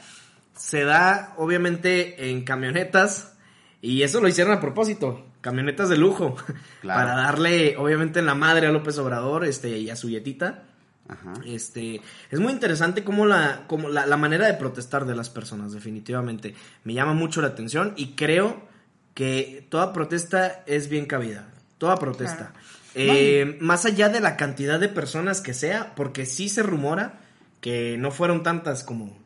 se 0.58 0.84
da 0.84 1.34
obviamente 1.36 2.30
en 2.30 2.42
camionetas 2.42 3.36
y 3.80 4.02
eso 4.02 4.20
lo 4.20 4.28
hicieron 4.28 4.52
a 4.52 4.60
propósito, 4.60 5.26
camionetas 5.40 5.88
de 5.88 5.96
lujo, 5.96 6.36
claro. 6.80 7.00
para 7.00 7.14
darle 7.14 7.76
obviamente 7.76 8.18
en 8.18 8.26
la 8.26 8.34
madre 8.34 8.66
a 8.66 8.72
López 8.72 8.98
Obrador 8.98 9.44
este, 9.44 9.78
y 9.78 9.90
a 9.90 9.96
su 9.96 10.10
yetita. 10.10 10.64
Ajá. 11.08 11.32
Este, 11.46 12.02
es 12.30 12.38
muy 12.38 12.52
interesante 12.52 13.02
como 13.02 13.24
la, 13.24 13.64
como 13.66 13.88
la, 13.88 14.04
la, 14.04 14.16
manera 14.18 14.46
de 14.46 14.54
protestar 14.54 15.06
de 15.06 15.14
las 15.14 15.30
personas, 15.30 15.72
definitivamente. 15.72 16.54
Me 16.84 16.92
llama 16.92 17.14
mucho 17.14 17.40
la 17.40 17.48
atención 17.48 17.94
y 17.96 18.08
creo 18.08 18.68
que 19.14 19.66
toda 19.70 19.94
protesta 19.94 20.62
es 20.66 20.90
bien 20.90 21.06
cabida. 21.06 21.48
Toda 21.78 21.96
protesta. 21.96 22.52
Claro. 22.52 22.68
Eh, 22.94 23.56
más 23.60 23.86
allá 23.86 24.08
de 24.08 24.20
la 24.20 24.36
cantidad 24.36 24.80
de 24.80 24.88
personas 24.88 25.40
que 25.40 25.54
sea, 25.54 25.94
porque 25.94 26.26
sí 26.26 26.48
se 26.48 26.62
rumora 26.62 27.20
que 27.60 27.96
no 27.98 28.10
fueron 28.10 28.42
tantas 28.42 28.84
como, 28.84 29.16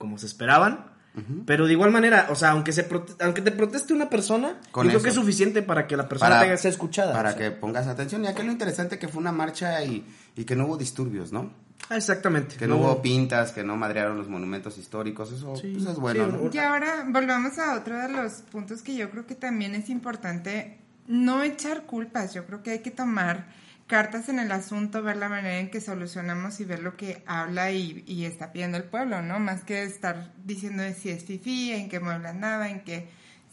como 0.00 0.16
se 0.18 0.26
esperaban. 0.26 0.86
Uh 1.14 1.20
-huh. 1.20 1.42
Pero 1.44 1.66
de 1.66 1.72
igual 1.72 1.90
manera, 1.90 2.28
o 2.30 2.34
sea, 2.34 2.50
aunque 2.50 2.72
se 2.72 2.88
aunque 3.20 3.42
te 3.42 3.52
proteste 3.52 3.92
una 3.92 4.08
persona, 4.08 4.58
Con 4.70 4.86
yo 4.86 4.90
eso. 4.90 4.98
creo 4.98 5.02
que 5.02 5.08
es 5.10 5.14
suficiente 5.14 5.60
para 5.62 5.86
que 5.86 5.96
la 5.96 6.08
persona 6.08 6.30
para, 6.30 6.40
tenga 6.42 6.54
que 6.54 6.62
ser 6.62 6.70
escuchada. 6.70 7.12
Para 7.12 7.30
o 7.30 7.32
sea. 7.32 7.40
que 7.40 7.50
pongas 7.50 7.86
atención. 7.86 8.24
Y 8.24 8.28
aquí 8.28 8.42
lo 8.42 8.50
interesante 8.50 8.98
que 8.98 9.08
fue 9.08 9.20
una 9.20 9.32
marcha 9.32 9.84
y, 9.84 10.06
y 10.36 10.44
que 10.44 10.56
no 10.56 10.66
hubo 10.66 10.76
disturbios, 10.76 11.32
¿no? 11.32 11.52
Ah, 11.90 11.96
exactamente. 11.96 12.56
Que 12.56 12.66
no, 12.66 12.76
no, 12.76 12.82
hubo 12.82 13.02
pintas, 13.02 13.50
que 13.52 13.64
no 13.64 13.76
madrearon 13.76 14.16
los 14.16 14.28
monumentos 14.28 14.78
históricos, 14.78 15.32
eso 15.32 15.56
sí. 15.56 15.72
pues 15.74 15.86
es 15.86 15.96
bueno. 15.96 16.26
Sí, 16.26 16.36
¿no? 16.44 16.50
Y 16.52 16.58
ahora 16.58 17.04
volvamos 17.08 17.58
a 17.58 17.74
otro 17.74 17.98
de 17.98 18.08
los 18.08 18.32
puntos 18.50 18.80
que 18.82 18.94
yo 18.94 19.10
creo 19.10 19.26
que 19.26 19.34
también 19.34 19.74
es 19.74 19.90
importante, 19.90 20.78
no 21.08 21.42
echar 21.42 21.82
culpas, 21.86 22.32
yo 22.32 22.46
creo 22.46 22.62
que 22.62 22.70
hay 22.70 22.78
que 22.78 22.92
tomar 22.92 23.48
cartas 23.90 24.28
en 24.28 24.38
el 24.38 24.52
asunto, 24.52 25.02
ver 25.02 25.16
la 25.16 25.28
manera 25.28 25.58
en 25.58 25.68
que 25.68 25.80
solucionamos 25.80 26.60
y 26.60 26.64
ver 26.64 26.80
lo 26.80 26.96
que 26.96 27.24
habla 27.26 27.72
y, 27.72 28.04
y 28.06 28.24
está 28.24 28.52
pidiendo 28.52 28.76
el 28.76 28.84
pueblo, 28.84 29.20
¿no? 29.20 29.40
Más 29.40 29.64
que 29.64 29.82
estar 29.82 30.32
diciendo 30.44 30.84
si 30.96 31.10
es 31.10 31.24
fifi, 31.24 31.72
en 31.72 31.88
qué 31.88 31.98
mueblas 31.98 32.36
nada, 32.36 32.70
en 32.70 32.84
que 32.84 33.08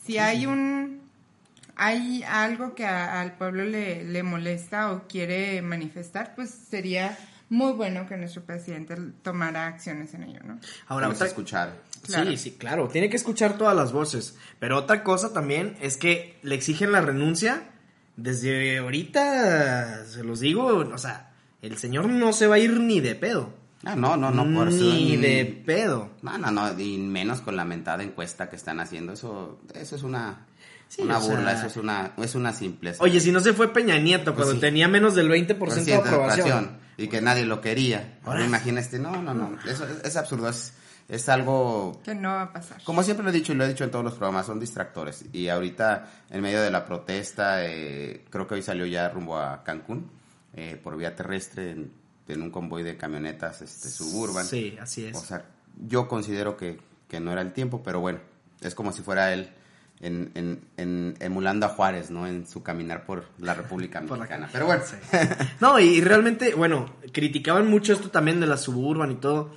si 0.06 0.20
hay 0.20 0.46
un 0.46 1.02
hay 1.76 2.24
algo 2.24 2.76
que 2.76 2.86
a, 2.86 3.20
al 3.20 3.34
pueblo 3.34 3.66
le, 3.66 4.04
le 4.04 4.22
molesta 4.22 4.92
o 4.92 5.08
quiere 5.08 5.60
manifestar, 5.64 6.36
pues 6.36 6.52
sería 6.52 7.18
muy 7.50 7.74
bueno 7.74 8.08
que 8.08 8.16
nuestro 8.16 8.44
presidente 8.44 8.96
tomara 9.24 9.66
acciones 9.66 10.14
en 10.14 10.24
ello, 10.24 10.42
¿no? 10.44 10.60
Ahora, 10.88 11.08
vamos 11.08 11.22
a 11.24 11.26
escuchar. 11.26 11.82
Claro. 12.04 12.30
Sí, 12.30 12.38
sí, 12.38 12.52
claro, 12.52 12.88
tiene 12.90 13.10
que 13.10 13.18
escuchar 13.18 13.58
todas 13.58 13.76
las 13.76 13.92
voces, 13.92 14.38
pero 14.60 14.78
otra 14.78 15.04
cosa 15.04 15.34
también 15.34 15.76
es 15.82 15.98
que 15.98 16.38
le 16.44 16.54
exigen 16.54 16.92
la 16.92 17.02
renuncia 17.02 17.64
desde 18.18 18.80
ahorita, 18.80 20.06
se 20.06 20.24
los 20.24 20.40
digo, 20.40 20.66
o 20.66 20.98
sea, 20.98 21.32
el 21.62 21.78
señor 21.78 22.10
no 22.10 22.34
se 22.34 22.48
va 22.48 22.56
a 22.56 22.60
ir 22.60 22.80
ni 22.80 23.00
de 23.00 23.16
pedo. 23.16 23.54
Ah, 23.86 23.96
no, 23.96 24.18
no, 24.18 24.32
no, 24.32 24.44
por 24.56 24.72
Ni 24.72 25.14
eso, 25.14 25.22
de 25.22 25.64
pedo. 25.66 26.10
No, 26.24 26.38
no, 26.38 26.52
no, 26.52 26.80
y 26.80 26.98
menos 26.98 27.42
con 27.42 27.56
la 27.56 27.64
mentada 27.64 28.04
encuesta 28.04 28.50
que 28.50 28.56
están 28.56 28.80
haciendo, 28.80 29.14
eso, 29.14 29.60
eso 29.74 29.96
es 29.96 30.04
una... 30.04 30.48
Sí, 30.90 31.02
una 31.02 31.20
burla, 31.20 31.52
sea... 31.52 31.60
eso 31.60 31.68
es 31.68 31.78
una, 31.78 32.14
es 32.18 32.36
una 32.36 32.54
simpleza. 32.54 33.04
Oye, 33.04 33.20
si 33.20 33.32
no 33.32 33.40
se 33.42 33.54
fue 33.54 33.74
Peña 33.74 33.98
Nieto 34.00 34.34
cuando 34.34 34.54
pues 34.54 34.56
sí. 34.56 34.62
tenía 34.62 34.88
menos 34.88 35.16
del 35.16 35.30
20% 35.30 35.58
por 35.58 35.74
de 35.74 35.94
aprobación. 35.94 36.78
Y 36.98 37.10
que 37.10 37.22
nadie 37.22 37.46
lo 37.46 37.62
quería. 37.62 38.20
Ahora 38.24 38.46
imagínate, 38.46 38.98
no, 38.98 39.22
no, 39.22 39.34
no, 39.34 39.58
eso 39.70 39.86
es, 39.86 40.06
es 40.06 40.16
absurdo. 40.16 40.50
Es, 40.50 40.74
es 41.10 41.30
algo 41.30 42.02
Que 42.04 42.14
no 42.16 42.30
va 42.30 42.42
a 42.44 42.54
pasar. 42.54 42.84
como 42.84 43.02
siempre 43.04 43.24
lo 43.24 43.30
he 43.30 43.34
dicho 43.34 43.54
y 43.54 43.56
lo 43.56 43.64
he 43.66 43.70
dicho 43.70 43.84
en 43.84 43.92
todos 43.92 44.04
los 44.04 44.14
programas, 44.16 44.46
son 44.46 44.60
distractores. 44.60 45.26
Y 45.34 45.48
ahorita, 45.48 46.06
en 46.30 46.42
medio 46.42 46.62
de 46.62 46.70
la 46.72 46.86
protesta, 46.86 47.66
eh, 47.66 48.26
creo 48.30 48.46
que 48.48 48.56
hoy 48.56 48.62
salió 48.62 48.86
ya 48.86 49.10
rumbo 49.10 49.38
a 49.38 49.64
Cancún, 49.64 50.10
eh, 50.54 50.80
por 50.82 50.98
vía 50.98 51.16
terrestre, 51.16 51.72
en, 51.72 51.92
en 52.28 52.42
un 52.42 52.52
convoy 52.52 52.84
de 52.84 52.98
camionetas 52.98 53.62
este, 53.62 53.90
suburban. 53.90 54.46
Sí, 54.46 54.78
así 54.82 55.06
es. 55.06 55.16
O 55.16 55.22
sea, 55.22 55.46
yo 55.88 56.08
considero 56.08 56.58
que, 56.58 56.80
que 57.08 57.20
no 57.20 57.32
era 57.32 57.42
el 57.42 57.54
tiempo, 57.54 57.82
pero 57.84 58.00
bueno, 58.02 58.20
es 58.62 58.76
como 58.76 58.92
si 58.92 59.02
fuera 59.02 59.32
él 59.34 59.50
en, 60.02 60.32
en, 60.36 60.62
en- 60.78 61.16
emulando 61.22 61.66
a 61.68 61.70
Juárez, 61.70 62.12
¿no? 62.12 62.28
En 62.28 62.46
su 62.48 62.64
caminar 62.64 63.06
por 63.06 63.26
la 63.40 63.54
República 63.54 64.02
la- 64.02 64.08
Mexicana. 64.18 64.50
Pero 64.52 64.66
bueno, 64.66 64.84
No, 65.62 65.80
y 65.80 66.02
realmente, 66.02 66.54
bueno, 66.54 66.94
criticaban 67.14 67.70
mucho 67.70 67.94
esto 67.94 68.10
también 68.12 68.40
de 68.42 68.48
la 68.48 68.58
suburban 68.58 69.12
y 69.12 69.16
todo. 69.16 69.56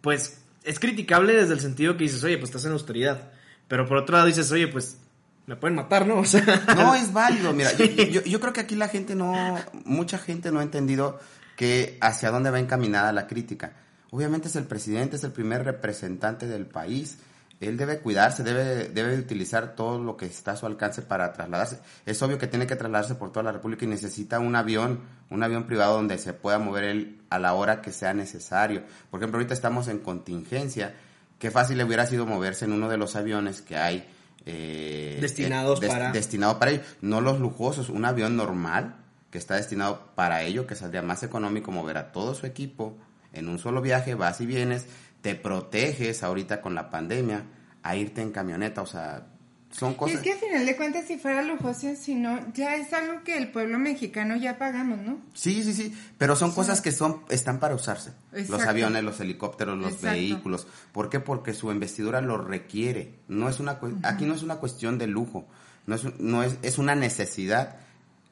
Pues 0.00 0.42
es 0.66 0.78
criticable 0.78 1.32
desde 1.34 1.54
el 1.54 1.60
sentido 1.60 1.96
que 1.96 2.04
dices, 2.04 2.22
oye, 2.24 2.36
pues 2.38 2.50
estás 2.50 2.64
en 2.66 2.72
austeridad. 2.72 3.30
Pero 3.68 3.86
por 3.86 3.96
otro 3.96 4.14
lado 4.16 4.26
dices, 4.26 4.50
oye, 4.52 4.68
pues 4.68 4.98
me 5.46 5.56
pueden 5.56 5.76
matar, 5.76 6.06
¿no? 6.06 6.16
O 6.20 6.24
sea, 6.24 6.64
No, 6.76 6.94
es 6.94 7.12
válido. 7.12 7.52
Mira, 7.52 7.72
yo, 7.72 7.84
yo- 7.86 8.22
yo 8.24 8.40
creo 8.40 8.52
que 8.52 8.60
aquí 8.60 8.74
la 8.76 8.88
gente 8.88 9.14
no, 9.14 9.56
mucha 9.84 10.18
gente 10.18 10.50
no 10.52 10.60
ha 10.60 10.62
entendido 10.62 11.18
que 11.56 11.96
hacia 12.00 12.30
dónde 12.30 12.50
va 12.50 12.58
encaminada 12.58 13.12
la 13.12 13.26
crítica. 13.26 13.72
Obviamente 14.10 14.48
es 14.48 14.56
el 14.56 14.64
presidente, 14.64 15.16
es 15.16 15.24
el 15.24 15.32
primer 15.32 15.64
representante 15.64 16.46
del 16.46 16.66
país. 16.66 17.18
Él 17.60 17.76
debe 17.78 18.00
cuidarse, 18.00 18.42
debe, 18.42 18.88
debe 18.90 19.18
utilizar 19.18 19.74
todo 19.74 19.98
lo 19.98 20.16
que 20.16 20.26
está 20.26 20.52
a 20.52 20.56
su 20.56 20.66
alcance 20.66 21.00
para 21.02 21.32
trasladarse. 21.32 21.78
Es 22.04 22.20
obvio 22.22 22.36
que 22.38 22.46
tiene 22.46 22.66
que 22.66 22.76
trasladarse 22.76 23.14
por 23.14 23.32
toda 23.32 23.44
la 23.44 23.52
República 23.52 23.84
y 23.86 23.88
necesita 23.88 24.38
un 24.40 24.54
avión, 24.56 25.00
un 25.30 25.42
avión 25.42 25.64
privado 25.64 25.94
donde 25.94 26.18
se 26.18 26.34
pueda 26.34 26.58
mover 26.58 26.84
él 26.84 27.22
a 27.30 27.38
la 27.38 27.54
hora 27.54 27.80
que 27.80 27.92
sea 27.92 28.12
necesario. 28.12 28.82
Por 29.10 29.20
ejemplo, 29.20 29.38
ahorita 29.38 29.54
estamos 29.54 29.88
en 29.88 30.00
contingencia. 30.00 30.94
Qué 31.38 31.50
fácil 31.50 31.78
le 31.78 31.84
hubiera 31.84 32.06
sido 32.06 32.26
moverse 32.26 32.66
en 32.66 32.72
uno 32.72 32.88
de 32.90 32.98
los 32.98 33.16
aviones 33.16 33.62
que 33.62 33.76
hay 33.78 34.06
eh, 34.44 35.18
Destinados 35.20 35.80
des- 35.80 35.90
para- 35.90 36.12
destinado 36.12 36.58
para 36.58 36.70
ello. 36.72 36.82
No 37.00 37.20
los 37.20 37.40
lujosos, 37.40 37.88
un 37.88 38.04
avión 38.04 38.36
normal 38.36 38.96
que 39.30 39.38
está 39.38 39.56
destinado 39.56 40.10
para 40.14 40.42
ello, 40.42 40.66
que 40.66 40.74
saldría 40.74 41.02
más 41.02 41.22
económico 41.22 41.72
mover 41.72 41.96
a 41.98 42.12
todo 42.12 42.34
su 42.34 42.46
equipo 42.46 42.96
en 43.32 43.48
un 43.48 43.58
solo 43.58 43.82
viaje, 43.82 44.14
vas 44.14 44.40
y 44.40 44.46
vienes, 44.46 44.86
te 45.26 45.34
proteges 45.34 46.22
ahorita 46.22 46.60
con 46.60 46.76
la 46.76 46.88
pandemia 46.88 47.42
a 47.82 47.96
irte 47.96 48.22
en 48.22 48.30
camioneta, 48.30 48.80
o 48.80 48.86
sea, 48.86 49.26
son 49.72 49.94
Y 49.94 49.94
cosas... 49.96 50.16
es 50.18 50.22
que 50.22 50.32
al 50.34 50.38
final 50.38 50.64
de 50.64 50.76
cuentas, 50.76 51.04
si 51.08 51.18
fuera 51.18 51.42
lujoso, 51.42 51.96
si 51.96 52.14
no, 52.14 52.38
ya 52.54 52.76
es 52.76 52.92
algo 52.92 53.24
que 53.24 53.36
el 53.36 53.50
pueblo 53.50 53.76
mexicano 53.76 54.36
ya 54.36 54.56
pagamos, 54.56 55.00
¿no? 55.00 55.18
Sí, 55.34 55.64
sí, 55.64 55.74
sí, 55.74 55.92
pero 56.16 56.36
son 56.36 56.52
cosas 56.52 56.80
que 56.80 56.92
son 56.92 57.22
están 57.28 57.58
para 57.58 57.74
usarse. 57.74 58.12
Los 58.48 58.62
aviones, 58.62 59.02
los 59.02 59.18
helicópteros, 59.18 59.76
los 59.76 59.94
Exacto. 59.94 60.10
vehículos. 60.16 60.68
¿Por 60.92 61.10
qué? 61.10 61.18
Porque 61.18 61.52
su 61.54 61.72
investidura 61.72 62.20
lo 62.20 62.38
requiere. 62.38 63.16
No 63.26 63.48
es 63.48 63.58
una 63.58 63.80
aquí 64.04 64.26
no 64.26 64.34
es 64.36 64.44
una 64.44 64.58
cuestión 64.58 64.96
de 64.96 65.08
lujo, 65.08 65.48
no 65.86 65.96
es 65.96 66.04
no 66.20 66.44
es 66.44 66.56
es 66.62 66.78
una 66.78 66.94
necesidad 66.94 67.80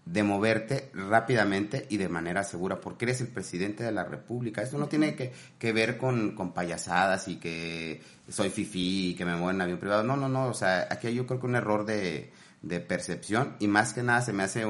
de 0.06 0.22
moverte 0.22 0.90
rápidamente 0.92 1.86
y 1.88 1.96
de 1.96 2.08
manera 2.08 2.44
segura, 2.44 2.80
porque 2.80 3.06
eres 3.06 3.22
el 3.22 3.28
presidente 3.28 3.84
de 3.84 3.92
la 3.92 4.04
República. 4.04 4.62
Esto 4.62 4.76
no 4.76 4.86
tiene 4.86 5.14
que, 5.14 5.32
que 5.58 5.72
ver 5.72 5.96
con, 5.96 6.34
con 6.34 6.52
payasadas 6.52 7.26
y 7.28 7.36
que 7.36 8.02
soy 8.28 8.50
fifí 8.50 9.10
y 9.10 9.14
que 9.14 9.24
me 9.24 9.32
muevo 9.32 9.50
en 9.50 9.62
avión 9.62 9.78
privado. 9.78 10.02
No, 10.02 10.16
no, 10.16 10.28
no. 10.28 10.48
O 10.48 10.54
sea, 10.54 10.86
aquí 10.90 11.06
hay 11.06 11.14
yo 11.14 11.26
creo 11.26 11.40
que 11.40 11.46
un 11.46 11.56
error 11.56 11.86
de, 11.86 12.32
de 12.60 12.80
percepción 12.80 13.56
y 13.60 13.66
más 13.66 13.94
que 13.94 14.02
nada 14.02 14.20
se 14.20 14.34
me 14.34 14.42
hace 14.42 14.64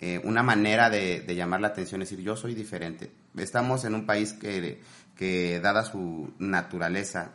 eh, 0.00 0.20
una 0.22 0.44
manera 0.44 0.90
de, 0.90 1.20
de 1.20 1.34
llamar 1.34 1.60
la 1.60 1.68
atención, 1.68 2.02
es 2.02 2.10
decir, 2.10 2.24
yo 2.24 2.36
soy 2.36 2.54
diferente. 2.54 3.10
Estamos 3.36 3.84
en 3.84 3.94
un 3.94 4.06
país 4.06 4.32
que, 4.32 4.80
que 5.16 5.58
dada 5.60 5.84
su 5.84 6.32
naturaleza, 6.38 7.32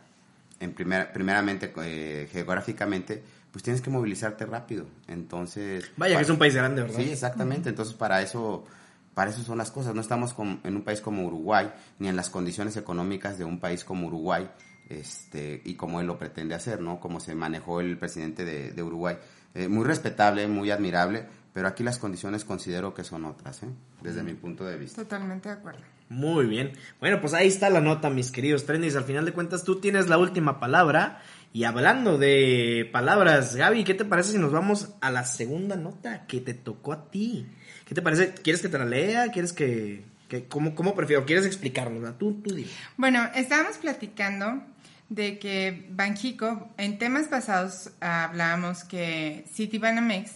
en 0.62 0.74
primer, 0.74 1.12
primeramente 1.12 1.74
eh, 1.84 2.30
geográficamente, 2.32 3.22
pues 3.54 3.64
tienes 3.64 3.82
que 3.82 3.90
movilizarte 3.90 4.46
rápido. 4.46 4.86
Entonces... 5.08 5.90
vaya 5.96 6.18
que 6.18 6.24
es 6.24 6.30
un 6.30 6.38
país 6.38 6.56
grande, 6.56 6.82
¿verdad? 6.82 6.98
Sí, 6.98 7.10
exactamente. 7.12 7.70
Entonces, 7.70 7.94
para 7.94 8.22
eso, 8.22 8.66
para 9.14 9.30
eso 9.32 9.42
son 9.44 9.58
las 9.60 9.72
cosas. 9.72 9.96
No 9.96 10.02
estamos 10.02 10.34
con- 10.34 10.60
en 10.66 10.76
un 10.76 10.82
país 10.82 11.00
como 11.00 11.26
Uruguay, 11.26 11.72
ni 12.00 12.10
en 12.10 12.16
las 12.18 12.30
condiciones 12.30 12.76
económicas 12.76 13.38
de 13.38 13.46
un 13.46 13.60
país 13.60 13.86
como 13.86 14.08
Uruguay, 14.08 14.50
este, 14.90 15.62
y 15.64 15.76
como 15.76 16.02
él 16.02 16.08
lo 16.08 16.18
pretende 16.18 16.56
hacer, 16.56 16.82
¿no? 16.82 17.00
Como 17.00 17.20
se 17.20 17.36
manejó 17.36 17.80
el 17.80 17.98
presidente 17.98 18.44
de, 18.44 18.72
de 18.72 18.84
Uruguay. 18.84 19.18
Eh, 19.56 19.68
muy 19.68 19.86
respetable, 19.86 20.48
muy 20.48 20.72
admirable, 20.72 21.26
pero 21.54 21.68
aquí 21.68 21.84
las 21.84 22.00
condiciones 22.00 22.44
considero 22.44 22.94
que 22.96 23.04
son 23.04 23.24
otras, 23.26 23.62
¿eh? 23.64 23.68
Desde 24.02 24.24
mi 24.24 24.34
punto 24.34 24.66
de 24.66 24.78
vista. 24.78 25.04
Totalmente 25.04 25.50
de 25.50 25.56
acuerdo. 25.56 25.82
Muy 26.10 26.46
bien. 26.48 26.74
Bueno, 27.00 27.22
pues 27.22 27.34
ahí 27.34 27.48
está 27.48 27.70
la 27.70 27.80
nota, 27.82 28.10
mis 28.10 28.32
queridos 28.32 28.66
trendis. 28.66 28.96
Al 28.96 29.04
final 29.06 29.26
de 29.26 29.32
cuentas, 29.32 29.64
tú 29.64 29.80
tienes 29.80 30.10
la 30.10 30.18
última 30.18 30.60
palabra. 30.60 31.22
Y 31.54 31.66
hablando 31.66 32.18
de 32.18 32.90
palabras, 32.92 33.56
Gaby, 33.56 33.84
¿qué 33.84 33.94
te 33.94 34.06
parece 34.06 34.32
si 34.32 34.40
nos 34.40 34.52
vamos 34.52 34.90
a 35.02 35.12
la 35.12 35.24
segunda 35.24 35.76
nota 35.76 36.26
que 36.26 36.42
te 36.42 36.56
tocó 36.56 36.94
a 36.94 37.12
ti? 37.12 37.46
¿Qué 37.86 37.94
te 37.94 38.02
parece? 38.02 38.34
¿Quieres 38.34 38.60
que 38.64 38.70
te 38.70 38.80
la 38.80 38.86
lea? 38.86 39.32
¿Quieres 39.32 39.54
que... 39.54 40.04
que 40.30 40.46
cómo, 40.46 40.74
¿Cómo 40.74 40.96
prefiero? 40.96 41.26
¿Quieres 41.26 41.46
explicarnos? 41.46 42.18
Tú, 42.18 42.42
tú 42.42 42.56
dime. 42.56 42.70
Bueno, 42.98 43.30
estábamos 43.36 43.78
platicando 43.78 44.64
de 45.10 45.38
que 45.38 45.86
Banjico, 45.92 46.70
en 46.78 46.98
temas 46.98 47.28
pasados 47.28 47.92
hablábamos 48.00 48.84
que 48.84 49.46
Citibanamex 49.54 50.32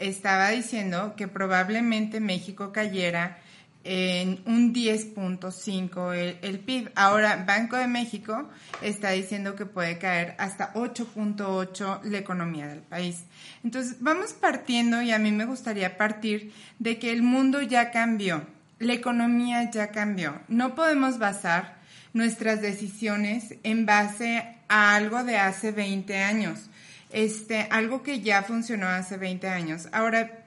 estaba 0.00 0.50
diciendo 0.50 1.14
que 1.16 1.28
probablemente 1.28 2.18
México 2.18 2.72
cayera 2.72 3.38
en 3.86 4.42
un 4.46 4.74
10.5 4.74 6.14
el, 6.14 6.38
el 6.42 6.58
PIB. 6.58 6.90
Ahora, 6.96 7.44
Banco 7.46 7.76
de 7.76 7.86
México 7.86 8.48
está 8.82 9.10
diciendo 9.10 9.54
que 9.54 9.64
puede 9.64 9.98
caer 9.98 10.34
hasta 10.38 10.72
8.8 10.74 12.02
la 12.02 12.18
economía 12.18 12.66
del 12.66 12.80
país. 12.80 13.24
Entonces, 13.62 13.98
vamos 14.00 14.32
partiendo 14.32 15.00
y 15.02 15.12
a 15.12 15.18
mí 15.18 15.30
me 15.30 15.44
gustaría 15.44 15.96
partir 15.96 16.52
de 16.78 16.98
que 16.98 17.12
el 17.12 17.22
mundo 17.22 17.62
ya 17.62 17.90
cambió, 17.90 18.46
la 18.78 18.92
economía 18.92 19.70
ya 19.70 19.92
cambió. 19.92 20.40
No 20.48 20.74
podemos 20.74 21.18
basar 21.18 21.76
nuestras 22.12 22.60
decisiones 22.60 23.54
en 23.62 23.86
base 23.86 24.56
a 24.68 24.96
algo 24.96 25.22
de 25.22 25.36
hace 25.36 25.70
20 25.70 26.16
años. 26.16 26.70
Este, 27.10 27.68
algo 27.70 28.02
que 28.02 28.20
ya 28.20 28.42
funcionó 28.42 28.88
hace 28.88 29.16
20 29.16 29.48
años. 29.48 29.88
Ahora, 29.92 30.44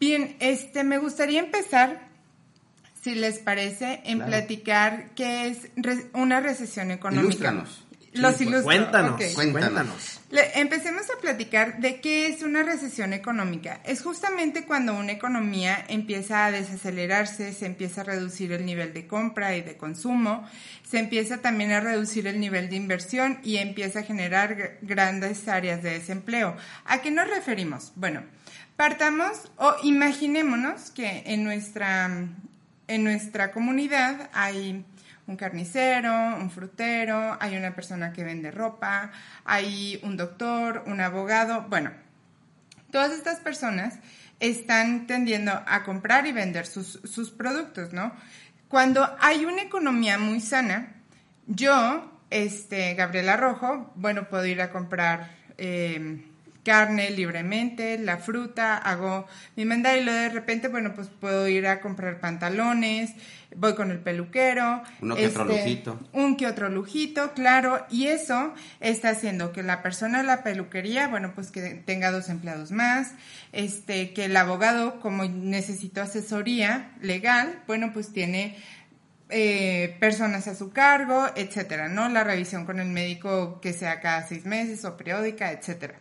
bien, 0.00 0.36
este, 0.40 0.84
me 0.84 0.98
gustaría 0.98 1.40
empezar, 1.40 2.07
si 3.02 3.14
les 3.14 3.38
parece, 3.38 4.00
en 4.04 4.18
Claro. 4.18 4.30
platicar 4.32 5.10
qué 5.14 5.48
es 5.48 5.68
re- 5.76 6.06
una 6.14 6.40
recesión 6.40 6.90
económica. 6.90 7.24
Ilústranos. 7.26 7.84
Los 8.14 8.36
Sí, 8.36 8.44
ilustro. 8.44 8.64
Cuéntanos. 8.64 9.22
Cuéntanos. 9.34 10.20
Le- 10.30 10.58
empecemos 10.58 11.02
a 11.10 11.20
platicar 11.20 11.78
de 11.78 12.00
qué 12.00 12.26
es 12.26 12.42
una 12.42 12.62
recesión 12.62 13.12
económica. 13.12 13.80
Es 13.84 14.02
justamente 14.02 14.64
cuando 14.64 14.94
una 14.94 15.12
economía 15.12 15.84
empieza 15.88 16.46
a 16.46 16.50
desacelerarse, 16.50 17.52
se 17.52 17.66
empieza 17.66 18.00
a 18.00 18.04
reducir 18.04 18.50
el 18.52 18.64
nivel 18.64 18.92
de 18.94 19.06
compra 19.06 19.54
y 19.56 19.60
de 19.60 19.76
consumo, 19.76 20.48
se 20.88 20.98
empieza 20.98 21.38
también 21.38 21.70
a 21.70 21.80
reducir 21.80 22.26
el 22.26 22.40
nivel 22.40 22.70
de 22.70 22.76
inversión 22.76 23.38
y 23.44 23.58
empieza 23.58 24.00
a 24.00 24.02
generar 24.02 24.56
gr- 24.56 24.78
grandes 24.80 25.46
áreas 25.46 25.82
de 25.82 25.90
desempleo. 25.90 26.56
¿A 26.86 27.02
qué 27.02 27.10
nos 27.10 27.28
referimos? 27.28 27.92
Bueno, 27.94 28.22
partamos 28.74 29.50
o 29.56 29.76
imaginémonos 29.84 30.90
que 30.90 31.22
en 31.26 31.44
nuestra, 31.44 32.10
en 32.88 33.04
nuestra 33.04 33.52
comunidad 33.52 34.30
hay 34.32 34.84
un 35.26 35.36
carnicero, 35.36 36.36
un 36.38 36.50
frutero, 36.50 37.36
hay 37.38 37.56
una 37.56 37.74
persona 37.74 38.12
que 38.12 38.24
vende 38.24 38.50
ropa, 38.50 39.12
hay 39.44 40.00
un 40.02 40.16
doctor, 40.16 40.84
un 40.86 41.00
abogado, 41.00 41.66
bueno, 41.68 41.92
todas 42.90 43.12
estas 43.12 43.38
personas 43.40 43.98
están 44.40 45.06
tendiendo 45.06 45.52
a 45.66 45.82
comprar 45.84 46.26
y 46.26 46.32
vender 46.32 46.66
sus, 46.66 47.00
sus 47.04 47.30
productos, 47.30 47.92
¿no? 47.92 48.12
Cuando 48.68 49.16
hay 49.20 49.44
una 49.44 49.62
economía 49.62 50.18
muy 50.18 50.40
sana, 50.40 50.94
yo, 51.46 52.20
este, 52.30 52.94
Gabriela 52.94 53.36
Rojo, 53.36 53.92
bueno, 53.96 54.28
puedo 54.28 54.46
ir 54.46 54.62
a 54.62 54.70
comprar 54.70 55.30
eh, 55.58 56.24
carne 56.64 57.10
libremente, 57.10 57.98
la 57.98 58.18
fruta, 58.18 58.76
hago 58.76 59.26
mi 59.56 59.64
mandado 59.64 59.96
y 59.96 60.04
luego 60.04 60.20
de 60.20 60.28
repente, 60.28 60.68
bueno, 60.68 60.92
pues 60.94 61.08
puedo 61.08 61.48
ir 61.48 61.66
a 61.66 61.80
comprar 61.80 62.20
pantalones, 62.20 63.12
voy 63.56 63.74
con 63.74 63.90
el 63.90 63.98
peluquero. 63.98 64.82
Uno 65.00 65.16
que 65.16 65.26
otro 65.26 65.50
este, 65.50 65.58
lujito. 65.58 66.00
Un 66.12 66.36
que 66.36 66.46
otro 66.46 66.68
lujito, 66.68 67.32
claro, 67.32 67.86
y 67.90 68.08
eso 68.08 68.54
está 68.80 69.10
haciendo 69.10 69.52
que 69.52 69.62
la 69.62 69.82
persona 69.82 70.18
de 70.18 70.24
la 70.24 70.42
peluquería, 70.42 71.08
bueno, 71.08 71.32
pues 71.34 71.50
que 71.50 71.62
tenga 71.86 72.10
dos 72.10 72.28
empleados 72.28 72.70
más, 72.70 73.12
este, 73.52 74.12
que 74.12 74.26
el 74.26 74.36
abogado, 74.36 75.00
como 75.00 75.24
necesitó 75.24 76.02
asesoría 76.02 76.92
legal, 77.00 77.62
bueno, 77.66 77.92
pues 77.92 78.12
tiene 78.12 78.56
eh, 79.30 79.96
personas 80.00 80.48
a 80.48 80.54
su 80.54 80.70
cargo, 80.70 81.26
etcétera, 81.36 81.88
¿no? 81.88 82.08
La 82.08 82.24
revisión 82.24 82.64
con 82.64 82.80
el 82.80 82.88
médico 82.88 83.60
que 83.60 83.72
sea 83.72 84.00
cada 84.00 84.26
seis 84.26 84.46
meses 84.46 84.84
o 84.84 84.96
periódica, 84.96 85.52
etcétera. 85.52 85.98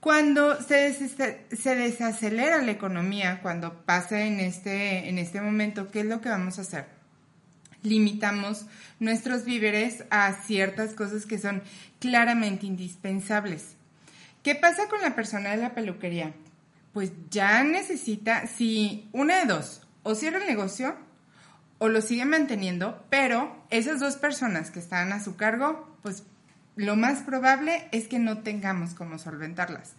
Cuando 0.00 0.60
se, 0.62 0.92
se 0.94 1.74
desacelera 1.74 2.62
la 2.62 2.70
economía, 2.70 3.40
cuando 3.42 3.84
pase 3.84 4.26
en 4.26 4.40
este, 4.40 5.08
en 5.08 5.18
este 5.18 5.40
momento, 5.40 5.90
¿qué 5.90 6.00
es 6.00 6.06
lo 6.06 6.20
que 6.20 6.28
vamos 6.28 6.58
a 6.58 6.62
hacer? 6.62 6.98
limitamos 7.82 8.66
nuestros 8.98 9.44
víveres 9.44 10.04
a 10.10 10.32
ciertas 10.42 10.94
cosas 10.94 11.26
que 11.26 11.38
son 11.38 11.62
claramente 11.98 12.66
indispensables. 12.66 13.76
¿Qué 14.42 14.54
pasa 14.54 14.88
con 14.88 15.00
la 15.00 15.14
persona 15.14 15.50
de 15.50 15.58
la 15.58 15.74
peluquería? 15.74 16.32
Pues 16.92 17.12
ya 17.30 17.62
necesita, 17.62 18.46
si 18.46 19.08
una 19.12 19.40
de 19.40 19.46
dos, 19.46 19.82
o 20.02 20.14
cierra 20.14 20.38
el 20.38 20.46
negocio 20.46 20.96
o 21.78 21.88
lo 21.88 22.00
sigue 22.00 22.24
manteniendo, 22.24 23.04
pero 23.08 23.64
esas 23.70 24.00
dos 24.00 24.16
personas 24.16 24.70
que 24.70 24.80
están 24.80 25.12
a 25.12 25.22
su 25.22 25.36
cargo, 25.36 25.96
pues 26.02 26.24
lo 26.78 26.94
más 26.94 27.22
probable 27.22 27.88
es 27.90 28.06
que 28.06 28.20
no 28.20 28.38
tengamos 28.38 28.94
cómo 28.94 29.18
solventarlas. 29.18 29.94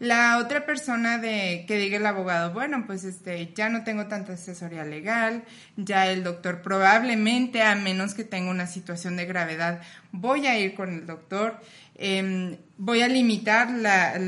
La 0.00 0.38
otra 0.38 0.66
persona 0.66 1.18
de 1.18 1.64
que 1.66 1.78
diga 1.78 1.96
el 1.96 2.04
abogado, 2.04 2.52
bueno, 2.52 2.84
pues 2.84 3.04
este, 3.04 3.52
ya 3.54 3.70
no 3.70 3.84
tengo 3.84 4.08
tanta 4.08 4.34
asesoría 4.34 4.84
legal, 4.84 5.44
ya 5.76 6.08
el 6.08 6.24
doctor 6.24 6.60
probablemente, 6.62 7.62
a 7.62 7.76
menos 7.76 8.12
que 8.12 8.24
tenga 8.24 8.50
una 8.50 8.66
situación 8.66 9.16
de 9.16 9.24
gravedad, 9.24 9.80
voy 10.10 10.48
a 10.48 10.58
ir 10.58 10.74
con 10.74 10.92
el 10.92 11.06
doctor, 11.06 11.60
em, 11.94 12.58
voy 12.76 13.02
a 13.02 13.08
limitar 13.08 13.70
la, 13.70 14.20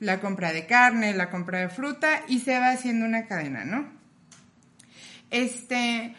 la 0.00 0.20
compra 0.20 0.52
de 0.52 0.66
carne, 0.66 1.14
la 1.14 1.30
compra 1.30 1.60
de 1.60 1.68
fruta 1.68 2.22
y 2.28 2.40
se 2.40 2.58
va 2.58 2.72
haciendo 2.72 3.06
una 3.06 3.26
cadena, 3.26 3.64
¿no? 3.64 3.88
Este, 5.30 6.14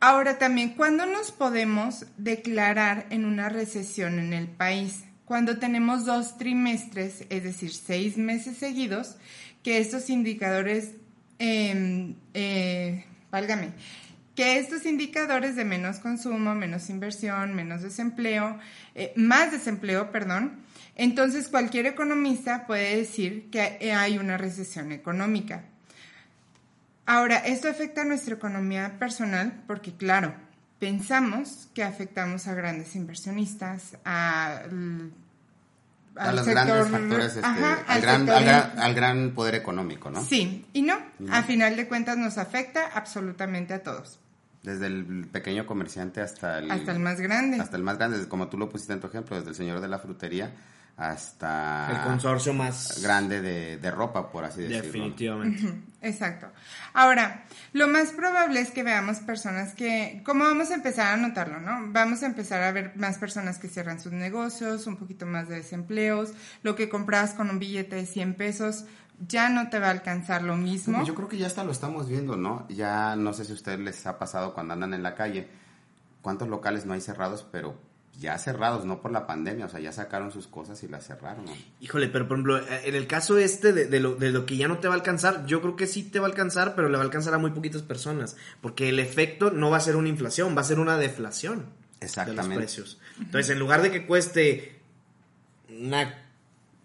ahora 0.00 0.38
también, 0.38 0.70
¿cuándo 0.70 1.06
nos 1.06 1.32
podemos 1.32 2.06
declarar 2.16 3.06
en 3.10 3.24
una 3.24 3.48
recesión 3.48 4.18
en 4.18 4.32
el 4.32 4.48
país? 4.48 5.04
cuando 5.26 5.58
tenemos 5.58 6.06
dos 6.06 6.38
trimestres, 6.38 7.26
es 7.28 7.42
decir, 7.42 7.72
seis 7.72 8.16
meses 8.16 8.56
seguidos, 8.56 9.16
que 9.62 9.78
estos 9.78 10.08
indicadores, 10.08 10.92
eh, 11.40 12.14
eh, 12.32 13.04
válgame, 13.30 13.72
que 14.36 14.58
estos 14.58 14.86
indicadores 14.86 15.56
de 15.56 15.64
menos 15.64 15.98
consumo, 15.98 16.54
menos 16.54 16.88
inversión, 16.90 17.54
menos 17.54 17.82
desempleo, 17.82 18.58
eh, 18.94 19.12
más 19.16 19.50
desempleo, 19.50 20.12
perdón, 20.12 20.60
entonces 20.94 21.48
cualquier 21.48 21.86
economista 21.86 22.66
puede 22.66 22.96
decir 22.96 23.50
que 23.50 23.92
hay 23.92 24.18
una 24.18 24.38
recesión 24.38 24.92
económica. 24.92 25.64
Ahora, 27.06 27.38
esto 27.38 27.68
afecta 27.68 28.02
a 28.02 28.04
nuestra 28.04 28.34
economía 28.34 28.98
personal 28.98 29.62
porque, 29.68 29.94
claro, 29.94 30.34
pensamos 30.80 31.68
que 31.72 31.84
afectamos 31.84 32.48
a 32.48 32.54
grandes 32.54 32.96
inversionistas, 32.96 33.96
a, 34.04 34.62
a 36.16 36.32
los 36.32 36.46
grandes 36.46 36.88
factores, 36.88 37.36
este, 37.36 37.46
al, 37.46 38.00
gran, 38.02 38.28
al, 38.28 38.94
gran, 38.94 39.30
poder 39.34 39.54
económico, 39.54 40.10
¿no? 40.10 40.24
Sí, 40.24 40.66
y 40.72 40.82
no, 40.82 40.98
a 41.30 41.44
final 41.44 41.76
de 41.76 41.86
cuentas 41.86 42.18
nos 42.18 42.38
afecta 42.38 42.90
absolutamente 42.92 43.72
a 43.72 43.84
todos. 43.84 44.18
Desde 44.64 44.86
el 44.88 45.28
pequeño 45.30 45.64
comerciante 45.64 46.20
hasta 46.20 46.58
el... 46.58 46.68
Hasta 46.72 46.90
el 46.90 46.98
más 46.98 47.20
grande. 47.20 47.60
Hasta 47.60 47.76
el 47.76 47.84
más 47.84 47.98
grande, 47.98 48.26
como 48.26 48.48
tú 48.48 48.58
lo 48.58 48.68
pusiste 48.68 48.92
en 48.92 49.00
tu 49.00 49.06
ejemplo, 49.06 49.36
desde 49.36 49.50
el 49.50 49.54
señor 49.54 49.80
de 49.80 49.86
la 49.86 50.00
frutería 50.00 50.52
hasta 50.96 51.90
el 51.90 52.02
consorcio 52.02 52.54
más 52.54 53.02
grande 53.02 53.42
de, 53.42 53.90
ropa, 53.90 54.30
por 54.30 54.44
así 54.44 54.62
decirlo. 54.62 54.82
Definitivamente. 54.82 55.82
Exacto. 56.02 56.48
Ahora, 56.94 57.44
lo 57.72 57.86
más 57.86 58.12
probable 58.12 58.60
es 58.60 58.70
que 58.70 58.82
veamos 58.82 59.18
personas 59.18 59.74
que, 59.74 60.22
como 60.24 60.44
vamos 60.44 60.70
a 60.70 60.74
empezar 60.74 61.12
a 61.12 61.16
notarlo, 61.16 61.60
¿no? 61.60 61.92
Vamos 61.92 62.22
a 62.22 62.26
empezar 62.26 62.62
a 62.62 62.72
ver 62.72 62.92
más 62.96 63.18
personas 63.18 63.58
que 63.58 63.68
cierran 63.68 64.00
sus 64.00 64.12
negocios, 64.12 64.86
un 64.86 64.96
poquito 64.96 65.26
más 65.26 65.48
de 65.48 65.56
desempleos, 65.56 66.32
lo 66.62 66.76
que 66.76 66.88
comprabas 66.88 67.34
con 67.34 67.50
un 67.50 67.58
billete 67.58 67.96
de 67.96 68.06
100 68.06 68.34
pesos 68.34 68.84
ya 69.26 69.48
no 69.48 69.70
te 69.70 69.78
va 69.78 69.88
a 69.88 69.90
alcanzar 69.90 70.42
lo 70.42 70.56
mismo. 70.56 71.04
Yo 71.04 71.14
creo 71.14 71.28
que 71.28 71.38
ya 71.38 71.46
hasta 71.46 71.64
lo 71.64 71.72
estamos 71.72 72.08
viendo, 72.08 72.36
¿no? 72.36 72.66
Ya 72.68 73.16
no 73.16 73.32
sé 73.32 73.44
si 73.44 73.52
a 73.52 73.54
ustedes 73.54 73.80
les 73.80 74.06
ha 74.06 74.18
pasado 74.18 74.54
cuando 74.54 74.74
andan 74.74 74.94
en 74.94 75.02
la 75.02 75.14
calle, 75.14 75.48
cuántos 76.22 76.48
locales 76.48 76.84
no 76.86 76.92
hay 76.92 77.00
cerrados, 77.00 77.46
pero 77.50 77.78
ya 78.18 78.38
cerrados, 78.38 78.84
no 78.84 79.02
por 79.02 79.12
la 79.12 79.26
pandemia, 79.26 79.66
o 79.66 79.68
sea, 79.68 79.80
ya 79.80 79.92
sacaron 79.92 80.32
sus 80.32 80.46
cosas 80.46 80.82
y 80.82 80.88
las 80.88 81.06
cerraron. 81.06 81.44
Híjole, 81.80 82.08
pero 82.08 82.26
por 82.26 82.36
ejemplo, 82.36 82.60
en 82.84 82.94
el 82.94 83.06
caso 83.06 83.36
este 83.36 83.72
de, 83.72 84.00
lo, 84.00 84.14
de, 84.14 84.30
lo, 84.30 84.46
que 84.46 84.56
ya 84.56 84.68
no 84.68 84.78
te 84.78 84.88
va 84.88 84.94
a 84.94 84.96
alcanzar, 84.96 85.44
yo 85.46 85.60
creo 85.60 85.76
que 85.76 85.86
sí 85.86 86.02
te 86.02 86.18
va 86.18 86.26
a 86.26 86.30
alcanzar, 86.30 86.74
pero 86.74 86.88
le 86.88 86.96
va 86.96 87.02
a 87.02 87.04
alcanzar 87.04 87.34
a 87.34 87.38
muy 87.38 87.50
poquitas 87.50 87.82
personas, 87.82 88.36
porque 88.62 88.88
el 88.88 88.98
efecto 88.98 89.50
no 89.50 89.70
va 89.70 89.76
a 89.76 89.80
ser 89.80 89.96
una 89.96 90.08
inflación, 90.08 90.56
va 90.56 90.62
a 90.62 90.64
ser 90.64 90.78
una 90.78 90.96
deflación 90.96 91.66
Exactamente. 92.00 92.42
de 92.42 92.48
los 92.48 92.56
precios. 92.56 92.98
Entonces, 93.18 93.50
en 93.50 93.58
lugar 93.58 93.82
de 93.82 93.90
que 93.90 94.06
cueste 94.06 94.80
una 95.68 96.24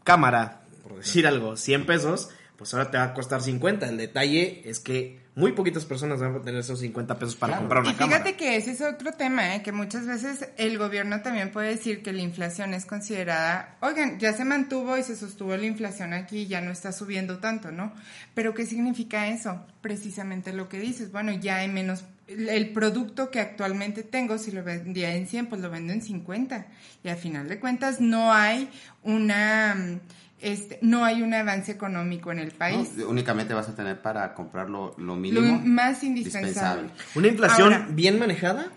cámara, 0.03 0.63
por 0.84 0.97
decir 0.97 1.27
algo, 1.27 1.55
100 1.55 1.86
pesos, 1.86 2.29
pues 2.62 2.76
ahora 2.76 2.91
te 2.91 2.97
va 3.00 3.06
a 3.06 3.13
costar 3.15 3.41
50. 3.41 3.89
El 3.89 3.97
detalle 3.97 4.62
es 4.69 4.80
que 4.80 5.19
muy 5.34 5.54
poquitas 5.54 5.84
personas 5.84 6.19
van 6.19 6.36
a 6.36 6.41
tener 6.43 6.60
esos 6.60 6.80
50 6.80 7.17
pesos 7.17 7.36
para 7.36 7.58
comprar 7.58 7.82
una 7.82 7.91
y 7.91 7.95
fíjate 7.95 8.36
que 8.36 8.56
ese 8.56 8.69
es 8.69 8.82
otro 8.82 9.13
tema, 9.13 9.56
¿eh? 9.56 9.63
que 9.63 9.71
muchas 9.71 10.06
veces 10.06 10.47
el 10.58 10.78
gobierno 10.78 11.24
también 11.24 11.52
puede 11.52 11.69
decir 11.69 12.04
que 12.04 12.13
la 12.13 12.21
inflación 12.21 12.76
es 12.76 12.86
considerada, 12.86 13.78
oigan, 13.80 14.19
ya 14.19 14.34
se 14.34 14.45
mantuvo 14.45 14.95
y 14.95 15.02
se 15.02 15.15
sostuvo 15.15 15.58
la 15.58 15.65
inflación 15.65 16.13
aquí, 16.13 16.45
ya 16.45 16.62
no 16.62 16.69
está 16.69 16.91
subiendo 16.91 17.39
tanto, 17.39 17.71
¿no? 17.71 17.93
Pero 18.36 18.54
¿qué 18.54 18.67
significa 18.67 19.28
eso? 19.30 19.65
Precisamente 19.82 20.54
lo 20.54 20.69
que 20.69 20.80
dices, 20.80 21.12
bueno, 21.12 21.32
ya 21.32 21.56
hay 21.56 21.67
menos, 21.67 22.04
el 22.28 22.74
producto 22.74 23.32
que 23.32 23.39
actualmente 23.39 24.04
tengo, 24.04 24.38
si 24.38 24.52
lo 24.52 24.63
vendía 24.63 25.15
en 25.15 25.28
100, 25.28 25.47
pues 25.47 25.62
lo 25.62 25.71
vendo 25.71 25.93
en 25.93 26.04
50. 26.04 26.67
Y 27.04 27.10
al 27.10 27.17
final 27.17 27.50
de 27.50 27.60
cuentas 27.60 28.00
no 28.00 28.32
hay 28.32 28.69
una 29.02 30.00
este, 30.41 30.80
no 30.82 31.06
hay 31.06 31.21
un 31.21 31.34
avance 31.34 31.71
económico 31.71 32.32
en 32.32 32.39
el 32.39 32.51
país. 32.51 32.89
únicamente 33.08 33.54
vas 33.54 33.69
a 33.69 33.75
tener 33.75 34.01
para 34.01 34.34
comprar 34.34 34.69
lo, 34.69 34.95
mínimo. 34.97 35.41
Lo 35.41 35.60
más 35.60 36.04
indispensable. 36.04 36.89
Una 37.15 37.27
inflación 37.27 37.95
bien 37.95 38.19
manejada 38.19 38.67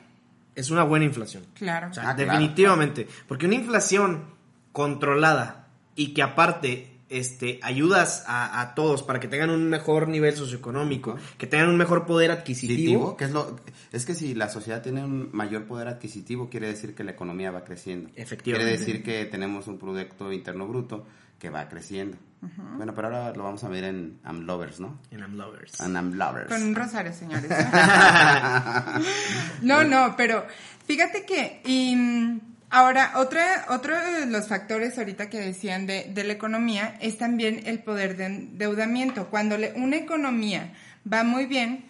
es 0.54 0.70
una 0.70 0.84
buena 0.84 1.04
inflación. 1.06 1.44
Claro. 1.54 1.90
Ah, 1.98 2.14
definitivamente. 2.14 3.08
Porque 3.26 3.46
una 3.46 3.56
inflación 3.56 4.24
controlada 4.72 5.68
y 5.96 6.14
que 6.14 6.22
aparte 6.22 6.94
este, 7.08 7.60
ayudas 7.62 8.24
a, 8.26 8.72
todos 8.74 9.02
para 9.02 9.20
que 9.20 9.28
tengan 9.28 9.50
un 9.50 9.68
mejor 9.68 10.08
nivel 10.08 10.34
socioeconómico, 10.34 11.16
que 11.38 11.46
tengan 11.46 11.68
un 11.68 11.76
mejor 11.76 12.06
poder 12.06 12.30
adquisitivo. 12.30 13.16
Que 13.16 13.24
es, 13.24 13.30
lo, 13.30 13.56
es 13.92 14.04
que 14.04 14.14
si 14.14 14.34
la 14.34 14.48
sociedad 14.48 14.82
tiene 14.82 15.04
un 15.04 15.30
mayor 15.32 15.64
poder 15.64 15.88
adquisitivo, 15.88 16.48
quiere 16.48 16.68
decir 16.68 16.94
que 16.94 17.04
la 17.04 17.12
economía 17.12 17.50
va 17.50 17.64
creciendo. 17.64 18.10
Efectivamente. 18.16 18.76
Quiere 18.76 18.78
decir 18.78 19.02
que 19.02 19.24
tenemos 19.26 19.66
un 19.66 19.78
Producto 19.78 20.32
Interno 20.32 20.66
Bruto 20.66 21.06
que 21.44 21.50
va 21.50 21.68
creciendo. 21.68 22.16
Bueno, 22.40 22.94
pero 22.94 23.08
ahora 23.08 23.34
lo 23.34 23.44
vamos 23.44 23.62
a 23.64 23.68
ver 23.68 23.84
en 23.84 24.18
Am 24.24 24.46
Lovers, 24.46 24.80
¿no? 24.80 24.98
En 25.10 25.22
Am 25.22 25.34
Lovers. 25.34 25.78
En 25.78 25.94
Am 25.94 26.14
Lovers. 26.14 26.48
Con 26.48 26.62
un 26.62 26.74
rosario, 26.74 27.12
señores. 27.12 27.50
no, 29.60 29.84
no, 29.84 30.14
pero 30.16 30.46
fíjate 30.86 31.26
que 31.26 31.60
y, 31.66 32.40
ahora 32.70 33.12
otra, 33.16 33.66
otro 33.68 33.94
de 33.94 34.24
los 34.24 34.48
factores 34.48 34.96
ahorita 34.96 35.28
que 35.28 35.38
decían 35.38 35.86
de, 35.86 36.10
de 36.14 36.24
la 36.24 36.32
economía 36.32 36.96
es 37.02 37.18
también 37.18 37.60
el 37.66 37.80
poder 37.80 38.16
de 38.16 38.24
endeudamiento. 38.24 39.28
Cuando 39.28 39.58
le, 39.58 39.74
una 39.74 39.96
economía 39.96 40.72
va 41.10 41.24
muy 41.24 41.44
bien, 41.44 41.84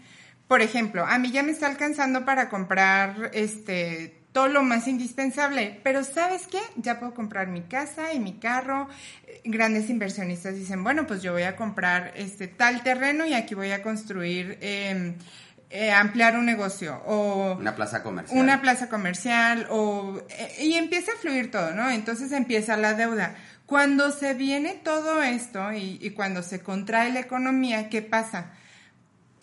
por 0.49 0.63
ejemplo, 0.63 1.07
a 1.07 1.17
mí 1.21 1.31
ya 1.31 1.45
me 1.45 1.53
está 1.53 1.69
alcanzando 1.69 2.25
para 2.25 2.49
comprar 2.49 3.31
este 3.35 4.24
todo 4.35 4.49
lo 4.49 4.65
más 4.65 4.89
indispensable. 4.89 5.81
Pero 5.85 6.03
¿sabes 6.03 6.49
qué? 6.49 6.59
Ya 6.75 6.99
puedo 6.99 7.15
comprar 7.15 7.47
mi 7.47 7.63
casa 7.63 8.13
y 8.13 8.19
mi 8.19 8.35
carro. 8.35 8.89
Grandes 9.45 9.89
inversionistas 9.89 10.57
dicen, 10.57 10.83
bueno, 10.83 11.07
pues 11.07 11.23
yo 11.23 11.33
voy 11.33 11.45
a 11.45 11.55
comprar 11.55 12.13
este 12.17 12.49
tal 12.49 12.83
terreno 12.83 13.25
y 13.25 13.33
aquí 13.33 13.55
voy 13.55 13.71
a 13.71 13.81
construir, 13.81 14.59
em, 14.61 15.15
eh, 15.71 15.93
ampliar 15.93 16.37
un 16.37 16.47
negocio 16.47 17.01
o... 17.07 17.57
Una 17.57 17.77
plaza 17.77 18.03
comercial. 18.03 18.41
Una 18.41 18.61
plaza 18.61 18.89
comercial 18.89 19.69
o... 19.71 20.21
Eh, 20.29 20.65
y 20.65 20.75
empieza 20.75 21.13
a 21.13 21.17
fluir 21.17 21.53
todo, 21.53 21.71
¿no? 21.71 21.89
Entonces 21.89 22.33
empieza 22.33 22.77
la 22.77 22.95
deuda. 22.95 23.37
Cuando 23.67 24.11
se 24.11 24.35
viene 24.35 24.81
todo 24.83 25.23
esto 25.23 25.73
y, 25.73 26.01
y 26.03 26.11
cuando 26.11 26.43
se 26.43 26.61
contrae 26.61 27.13
la 27.13 27.21
economía, 27.21 27.89
¿qué 27.89 28.03
pasa? 28.03 28.51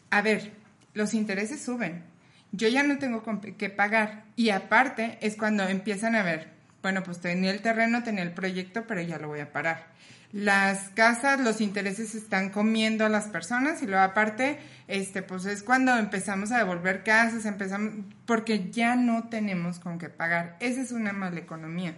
A 0.10 0.21
ver, 0.21 0.51
los 0.93 1.13
intereses 1.13 1.63
suben 1.63 2.11
yo 2.52 2.68
ya 2.68 2.84
no 2.84 2.98
tengo 2.98 3.24
que 3.58 3.70
pagar. 3.70 4.26
Y 4.36 4.50
aparte 4.50 5.18
es 5.22 5.36
cuando 5.36 5.64
empiezan 5.64 6.16
a 6.16 6.24
ver, 6.24 6.50
bueno, 6.82 7.04
pues 7.04 7.20
tenía 7.20 7.52
el 7.52 7.62
terreno, 7.62 8.04
tenía 8.04 8.24
el 8.24 8.32
proyecto, 8.32 8.86
pero 8.88 9.02
ya 9.02 9.20
lo 9.20 9.28
voy 9.28 9.40
a 9.40 9.52
parar. 9.52 9.92
Las 10.34 10.90
casas, 10.90 11.42
los 11.42 11.60
intereses 11.60 12.16
están 12.16 12.52
comiendo 12.52 13.06
a 13.06 13.10
las 13.10 13.28
personas 13.28 13.84
y 13.84 13.86
luego 13.86 14.02
aparte, 14.02 14.60
este, 14.88 15.22
pues 15.24 15.46
es 15.46 15.62
cuando 15.62 15.96
empezamos 15.98 16.54
a 16.54 16.58
devolver 16.58 17.04
casas, 17.04 17.46
empezamos, 17.46 18.06
porque 18.26 18.72
ya 18.72 18.96
no 18.96 19.28
tenemos 19.28 19.80
con 19.80 20.00
qué 20.00 20.08
pagar. 20.08 20.56
Esa 20.62 20.82
es 20.82 20.94
una 20.94 21.12
mala 21.12 21.40
economía. 21.40 21.96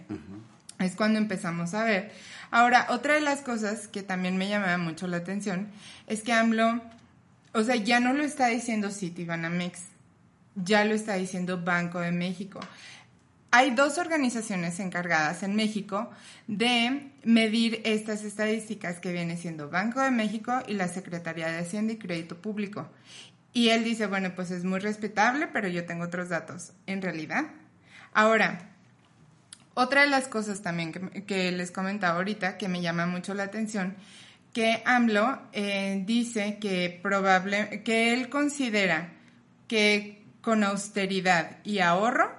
Es 0.80 0.96
cuando 0.96 1.18
empezamos 1.18 1.74
a 1.74 1.84
ver. 1.84 2.10
Ahora, 2.50 2.86
otra 2.90 3.14
de 3.14 3.20
las 3.20 3.40
cosas 3.40 3.86
que 3.86 4.02
también 4.02 4.36
me 4.36 4.48
llamaba 4.48 4.78
mucho 4.78 5.06
la 5.06 5.18
atención 5.18 5.68
es 6.08 6.22
que 6.22 6.32
AMLO, 6.32 6.82
o 7.52 7.62
sea, 7.62 7.76
ya 7.76 8.00
no 8.00 8.12
lo 8.12 8.24
está 8.24 8.48
diciendo 8.48 8.90
Citibanamex, 8.90 9.93
ya 10.54 10.84
lo 10.84 10.94
está 10.94 11.14
diciendo 11.14 11.62
Banco 11.62 12.00
de 12.00 12.12
México. 12.12 12.60
Hay 13.50 13.70
dos 13.70 13.98
organizaciones 13.98 14.80
encargadas 14.80 15.44
en 15.44 15.54
México 15.54 16.10
de 16.48 17.12
medir 17.22 17.80
estas 17.84 18.24
estadísticas 18.24 18.98
que 18.98 19.12
viene 19.12 19.36
siendo 19.36 19.70
Banco 19.70 20.00
de 20.00 20.10
México 20.10 20.52
y 20.66 20.74
la 20.74 20.88
Secretaría 20.88 21.48
de 21.48 21.58
Hacienda 21.58 21.92
y 21.92 21.98
Crédito 21.98 22.36
Público. 22.36 22.88
Y 23.52 23.68
él 23.68 23.84
dice, 23.84 24.08
bueno, 24.08 24.34
pues 24.34 24.50
es 24.50 24.64
muy 24.64 24.80
respetable, 24.80 25.46
pero 25.46 25.68
yo 25.68 25.86
tengo 25.86 26.04
otros 26.04 26.30
datos. 26.30 26.72
En 26.86 27.00
realidad. 27.00 27.44
Ahora, 28.12 28.72
otra 29.74 30.02
de 30.02 30.08
las 30.08 30.26
cosas 30.26 30.62
también 30.62 30.92
que, 30.92 31.52
les 31.52 31.70
comentaba 31.70 32.16
ahorita, 32.16 32.58
que 32.58 32.68
me 32.68 32.80
llama 32.80 33.06
mucho 33.06 33.34
la 33.34 33.44
atención, 33.44 33.94
que 34.52 34.82
AMLO 34.84 35.42
eh, 35.52 36.02
dice 36.04 36.58
que 36.60 36.98
probable, 37.00 37.82
que 37.84 38.12
él 38.12 38.28
considera 38.28 39.12
que 39.68 40.23
con 40.44 40.62
austeridad 40.62 41.58
y 41.64 41.78
ahorro 41.78 42.30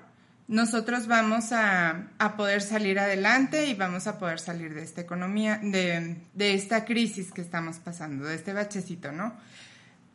nosotros 0.47 1.07
vamos 1.07 1.51
a, 1.51 2.09
a, 2.19 2.37
poder 2.37 2.61
salir 2.61 2.99
adelante 2.99 3.65
y 3.65 3.73
vamos 3.73 4.05
a 4.05 4.19
poder 4.19 4.39
salir 4.39 4.75
de 4.75 4.83
esta 4.83 5.01
economía, 5.01 5.59
de, 5.61 6.17
de 6.35 6.53
esta 6.53 6.85
crisis 6.85 7.31
que 7.31 7.41
estamos 7.41 7.77
pasando, 7.77 8.25
de 8.25 8.35
este 8.35 8.53
bachecito, 8.53 9.11
¿no? 9.11 9.33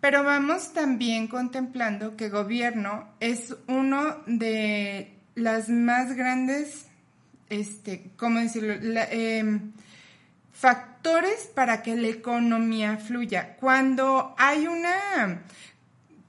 Pero 0.01 0.23
vamos 0.23 0.73
también 0.73 1.27
contemplando 1.27 2.17
que 2.17 2.29
gobierno 2.29 3.09
es 3.19 3.57
uno 3.67 4.23
de 4.27 5.13
las 5.35 5.69
más 5.69 6.15
grandes, 6.15 6.87
este, 7.49 8.13
¿cómo 8.17 8.39
decirlo? 8.39 8.75
Eh, 8.79 9.61
factores 10.53 11.51
para 11.55 11.83
que 11.83 11.97
la 11.97 12.09
economía 12.09 12.99
fluya. 12.99 13.57
Cuando 13.57 14.35
hay 14.39 14.67
una 14.67 15.43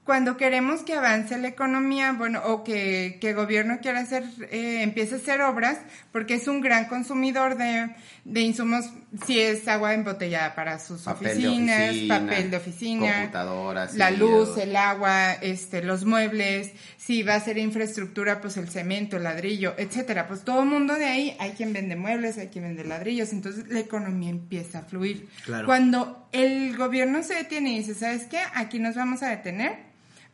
cuando 0.04 0.36
queremos 0.36 0.82
que 0.82 0.94
avance 0.94 1.38
la 1.38 1.48
economía, 1.48 2.12
bueno, 2.12 2.42
o 2.44 2.64
que, 2.64 3.18
que 3.20 3.30
el 3.30 3.36
gobierno 3.36 3.78
quiera 3.80 4.00
hacer, 4.00 4.24
eh, 4.50 4.82
empiece 4.82 5.14
a 5.14 5.18
hacer 5.18 5.40
obras, 5.42 5.78
porque 6.10 6.34
es 6.34 6.48
un 6.48 6.60
gran 6.60 6.86
consumidor 6.86 7.56
de, 7.56 7.94
de 8.24 8.40
insumos, 8.40 8.90
si 9.26 9.38
es 9.40 9.68
agua 9.68 9.92
embotellada 9.94 10.54
para 10.54 10.78
sus 10.78 11.02
Papel 11.02 11.28
oficinas, 11.32 11.78
de 11.78 11.90
oficina, 11.90 12.18
papel 12.20 12.50
de 12.50 12.56
oficina, 12.56 13.12
computadoras, 13.20 13.94
la 13.94 14.08
sí, 14.10 14.16
luz, 14.16 14.48
o- 14.50 14.60
el 14.60 14.74
agua, 14.74 15.32
este, 15.34 15.82
los 15.82 16.04
muebles, 16.04 16.72
si 16.96 17.22
va 17.22 17.34
a 17.34 17.40
ser 17.40 17.58
infraestructura, 17.58 18.40
pues 18.40 18.56
el 18.56 18.68
cemento, 18.70 19.16
el 19.18 19.24
ladrillo, 19.24 19.74
etcétera. 19.76 20.26
Pues 20.28 20.42
todo 20.44 20.62
el 20.62 20.68
mundo 20.68 20.94
de 20.94 21.04
ahí, 21.04 21.36
hay 21.38 21.50
quien 21.52 21.72
vende 21.72 21.94
muebles, 21.96 22.38
hay 22.38 22.48
quien 22.48 22.64
vende 22.64 22.84
ladrillos, 22.84 23.32
entonces 23.32 23.68
la 23.68 23.80
economía 23.80 24.30
empieza 24.30 24.78
a 24.78 24.82
fluir. 24.82 25.28
Claro. 25.44 25.66
Cuando 25.66 26.28
el 26.32 26.76
gobierno 26.76 27.22
se 27.22 27.34
detiene 27.34 27.72
y 27.72 27.78
dice, 27.80 27.94
¿sabes 27.94 28.24
qué? 28.24 28.38
Aquí 28.54 28.78
nos 28.78 28.94
vamos 28.96 29.22
a 29.22 29.28
detener, 29.28 29.76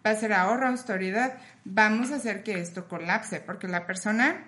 va 0.06 0.10
a 0.10 0.14
ser 0.14 0.32
ahorro, 0.32 0.68
autoridad, 0.68 1.34
vamos 1.64 2.12
a 2.12 2.16
hacer 2.16 2.42
que 2.44 2.60
esto 2.60 2.86
colapse, 2.86 3.40
porque 3.40 3.66
la 3.66 3.86
persona 3.86 4.47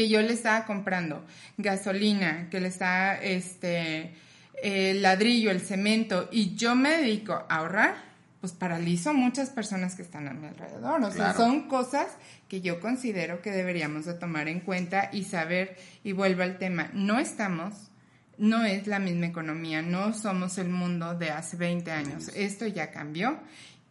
que 0.00 0.08
yo 0.08 0.22
le 0.22 0.32
estaba 0.32 0.64
comprando 0.64 1.22
gasolina, 1.58 2.48
que 2.50 2.58
le 2.58 2.68
estaba, 2.68 3.16
este, 3.16 4.14
el 4.62 5.02
ladrillo, 5.02 5.50
el 5.50 5.60
cemento, 5.60 6.26
y 6.32 6.54
yo 6.54 6.74
me 6.74 6.96
dedico 6.96 7.34
a 7.34 7.56
ahorrar, 7.56 7.96
pues 8.40 8.54
paralizo 8.54 9.12
muchas 9.12 9.50
personas 9.50 9.96
que 9.96 10.00
están 10.00 10.26
a 10.26 10.32
mi 10.32 10.46
alrededor. 10.46 11.02
O 11.04 11.10
sea, 11.10 11.34
Claro. 11.34 11.36
son 11.36 11.68
cosas 11.68 12.06
que 12.48 12.62
yo 12.62 12.80
considero 12.80 13.42
que 13.42 13.50
deberíamos 13.50 14.06
de 14.06 14.14
tomar 14.14 14.48
en 14.48 14.60
cuenta 14.60 15.10
y 15.12 15.24
saber, 15.24 15.76
y 16.02 16.12
vuelvo 16.12 16.44
al 16.44 16.56
tema, 16.56 16.88
no 16.94 17.18
estamos, 17.18 17.90
no 18.38 18.64
es 18.64 18.86
la 18.86 19.00
misma 19.00 19.26
economía, 19.26 19.82
no 19.82 20.14
somos 20.14 20.56
el 20.56 20.70
mundo 20.70 21.12
de 21.14 21.28
hace 21.30 21.58
20 21.58 21.90
años, 21.90 22.30
esto 22.34 22.66
ya 22.66 22.90
cambió. 22.90 23.38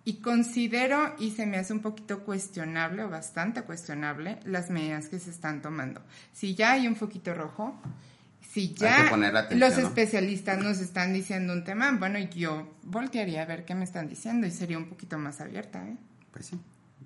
Y 0.10 0.22
considero, 0.22 1.14
y 1.20 1.30
se 1.30 1.46
me 1.46 1.58
hace 1.58 1.72
un 1.72 1.82
poquito 1.82 2.22
cuestionable 2.22 3.04
o 3.04 3.10
bastante 3.12 3.62
cuestionable, 3.62 4.40
las 4.44 4.72
medidas 4.72 5.08
que 5.08 5.20
se 5.20 5.30
están 5.30 5.62
tomando. 5.62 6.02
Si 6.34 6.56
ya 6.56 6.72
hay 6.72 6.88
un 6.88 6.96
foquito 6.96 7.36
rojo, 7.36 7.80
si 8.42 8.74
ya 8.74 9.08
atención, 9.08 9.60
los 9.60 9.78
¿no? 9.78 9.88
especialistas 9.88 10.58
nos 10.64 10.80
están 10.80 11.14
diciendo 11.14 11.54
un 11.54 11.64
tema, 11.64 11.92
bueno, 11.92 12.18
yo 12.18 12.74
voltearía 12.82 13.44
a 13.44 13.46
ver 13.46 13.66
qué 13.66 13.76
me 13.76 13.84
están 13.84 14.10
diciendo 14.10 14.48
y 14.48 14.52
sería 14.52 14.80
un 14.80 14.90
poquito 14.90 15.20
más 15.20 15.42
abierta. 15.42 15.88
¿eh? 15.88 15.96
Pues 16.32 16.48
sí. 16.48 16.60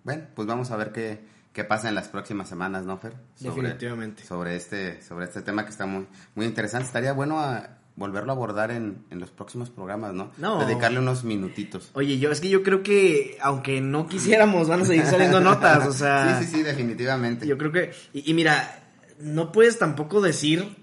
Bueno, 0.05 0.23
pues 0.33 0.47
vamos 0.47 0.71
a 0.71 0.77
ver 0.77 0.93
qué, 0.93 1.19
qué 1.51 1.65
pasa 1.65 1.89
en 1.89 1.95
las 1.95 2.07
próximas 2.07 2.47
semanas, 2.47 2.85
¿no, 2.85 2.97
Fer? 2.97 3.15
Definitivamente. 3.37 4.23
Sobre 4.23 4.55
este, 4.55 5.01
sobre 5.01 5.25
este 5.25 5.41
tema 5.41 5.65
que 5.65 5.71
está 5.71 5.85
muy, 5.85 6.07
muy 6.35 6.45
interesante. 6.45 6.85
Estaría 6.85 7.11
bueno 7.11 7.41
a 7.41 7.79
volverlo 7.95 8.31
a 8.31 8.35
abordar 8.35 8.71
en, 8.71 9.03
en 9.11 9.19
los 9.19 9.29
próximos 9.29 9.69
programas, 9.69 10.13
¿no? 10.13 10.31
No. 10.37 10.65
Dedicarle 10.65 10.99
unos 10.99 11.23
minutitos. 11.23 11.91
Oye, 11.93 12.17
yo 12.17 12.31
es 12.31 12.41
que 12.41 12.49
yo 12.49 12.63
creo 12.63 12.81
que 12.83 13.37
aunque 13.41 13.81
no 13.81 14.07
quisiéramos, 14.07 14.67
van 14.67 14.81
a 14.81 14.85
seguir 14.85 15.05
saliendo 15.05 15.39
notas, 15.39 15.85
o 15.87 15.93
sea, 15.93 16.37
sí, 16.39 16.45
sí, 16.45 16.57
sí, 16.57 16.63
definitivamente. 16.63 17.45
yo 17.45 17.57
creo 17.57 17.71
que 17.71 17.91
y, 18.13 18.29
y 18.29 18.33
mira, 18.33 18.83
no 19.19 19.51
puedes 19.51 19.77
tampoco 19.77 20.21
decir 20.21 20.75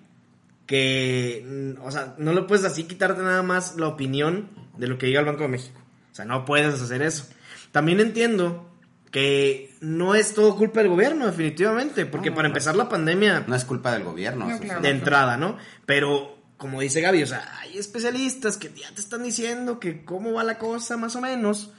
que, 0.67 1.75
mm, 1.79 1.85
o 1.85 1.91
sea, 1.91 2.15
no 2.19 2.33
le 2.33 2.43
puedes 2.43 2.65
así 2.65 2.85
quitarte 2.85 3.23
nada 3.23 3.43
más 3.43 3.77
la 3.77 3.89
opinión 3.89 4.49
de 4.77 4.87
lo 4.87 4.99
que 4.99 5.07
diga 5.07 5.21
el 5.21 5.27
Banco 5.27 5.43
de 5.43 5.49
México. 5.49 5.81
O 6.13 6.15
sea, 6.15 6.25
no 6.25 6.45
puedes 6.45 6.81
hacer 6.81 7.03
eso. 7.03 7.27
También 7.73 8.01
entiendo 8.01 8.69
que 9.11 9.75
no 9.81 10.15
es 10.15 10.35
todo 10.35 10.57
culpa 10.57 10.81
del 10.81 10.89
gobierno, 10.91 11.27
definitivamente, 11.27 12.07
porque 12.07 12.31
No, 12.31 12.37
para 12.37 12.49
no. 12.49 12.53
empezar 12.53 12.77
la 12.77 12.89
pandemia 12.89 13.45
No 13.49 13.57
es 13.57 13.65
culpa 13.65 13.93
del 13.93 14.05
gobierno. 14.05 14.49
No, 14.49 14.59
claro. 14.61 14.81
de 14.81 14.91
entrada, 14.91 15.37
¿no? 15.37 15.57
Pero, 15.87 16.39
como 16.61 16.81
dice 16.83 17.01
Gaby, 17.01 17.23
o 17.25 17.27
sea, 17.27 17.59
hay 17.61 17.77
especialistas 17.79 18.57
que 18.59 18.69
ya 18.73 18.95
te 18.95 19.01
están 19.01 19.23
diciendo 19.25 19.81
que 19.81 20.05
cómo 20.05 20.35
va 20.35 20.45
la 20.45 20.59
cosa, 20.59 20.97
más 20.97 21.17
o 21.17 21.21
menos. 21.21 21.73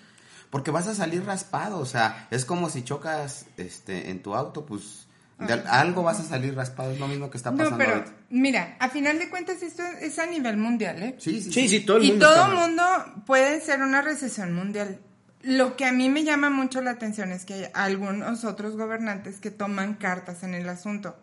Porque 0.49 0.69
vas 0.71 0.87
a 0.87 0.93
salir 0.95 1.23
raspado, 1.23 1.79
o 1.79 1.85
sea, 1.85 2.27
es 2.29 2.43
como 2.43 2.69
si 2.69 2.83
chocas 2.83 3.45
este 3.55 4.09
en 4.09 4.21
tu 4.21 4.35
auto, 4.35 4.65
pues 4.65 5.07
de 5.39 5.53
algo 5.53 6.03
vas 6.03 6.19
a 6.19 6.23
salir 6.23 6.53
raspado, 6.55 6.91
es 6.91 6.99
lo 6.99 7.07
mismo 7.07 7.29
que 7.31 7.37
está 7.37 7.51
pasando 7.51 7.71
No, 7.71 7.77
pero 7.77 7.91
ahorita. 7.93 8.11
mira, 8.31 8.75
a 8.79 8.89
final 8.89 9.17
de 9.17 9.29
cuentas 9.29 9.61
esto 9.63 9.81
es 10.01 10.19
a 10.19 10.25
nivel 10.25 10.57
mundial, 10.57 11.01
¿eh? 11.01 11.15
Sí, 11.19 11.41
sí, 11.41 11.51
Sí, 11.53 11.69
sí, 11.69 11.79
todo 11.85 11.97
el 11.97 12.03
y 12.03 12.09
mundo. 12.11 12.25
todo 12.27 12.35
está 12.35 12.47
el 12.51 12.57
mundo 12.57 12.83
puede 13.25 13.61
ser 13.61 13.81
una 13.81 14.01
recesión 14.01 14.53
mundial. 14.53 14.99
Lo 15.43 15.75
que 15.77 15.85
a 15.85 15.91
mí 15.93 16.09
me 16.09 16.23
llama 16.23 16.49
mucho 16.49 16.81
la 16.81 16.91
atención 16.91 17.31
es 17.31 17.45
que 17.45 17.53
hay 17.53 17.65
algunos 17.73 18.43
otros 18.43 18.75
gobernantes 18.75 19.39
que 19.39 19.51
toman 19.51 19.93
cartas 19.95 20.43
en 20.43 20.53
el 20.53 20.67
asunto. 20.67 21.15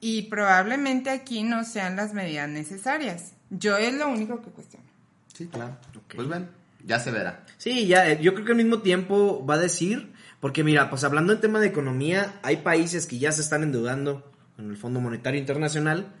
Y 0.00 0.22
probablemente 0.22 1.10
aquí 1.10 1.42
no 1.42 1.64
sean 1.64 1.96
las 1.96 2.12
medidas 2.12 2.48
necesarias. 2.48 3.32
Yo 3.50 3.76
es 3.76 3.94
lo 3.94 4.08
único 4.08 4.42
que 4.42 4.50
cuestiono. 4.50 4.86
Sí, 5.32 5.46
claro. 5.46 5.76
Pues 6.14 6.28
ven, 6.28 6.48
ya 6.84 6.98
se 6.98 7.10
verá. 7.10 7.44
Sí, 7.58 7.86
ya, 7.86 8.10
eh, 8.10 8.18
yo 8.20 8.34
creo 8.34 8.46
que 8.46 8.52
al 8.52 8.58
mismo 8.58 8.80
tiempo 8.80 9.44
va 9.44 9.54
a 9.54 9.58
decir, 9.58 10.12
porque 10.40 10.64
mira, 10.64 10.90
pues 10.90 11.04
hablando 11.04 11.32
en 11.32 11.40
tema 11.40 11.60
de 11.60 11.66
economía, 11.66 12.38
hay 12.42 12.58
países 12.58 13.06
que 13.06 13.18
ya 13.18 13.32
se 13.32 13.42
están 13.42 13.62
endeudando 13.62 14.32
en 14.58 14.70
el 14.70 14.76
Fondo 14.76 15.00
Monetario 15.00 15.38
Internacional, 15.40 16.12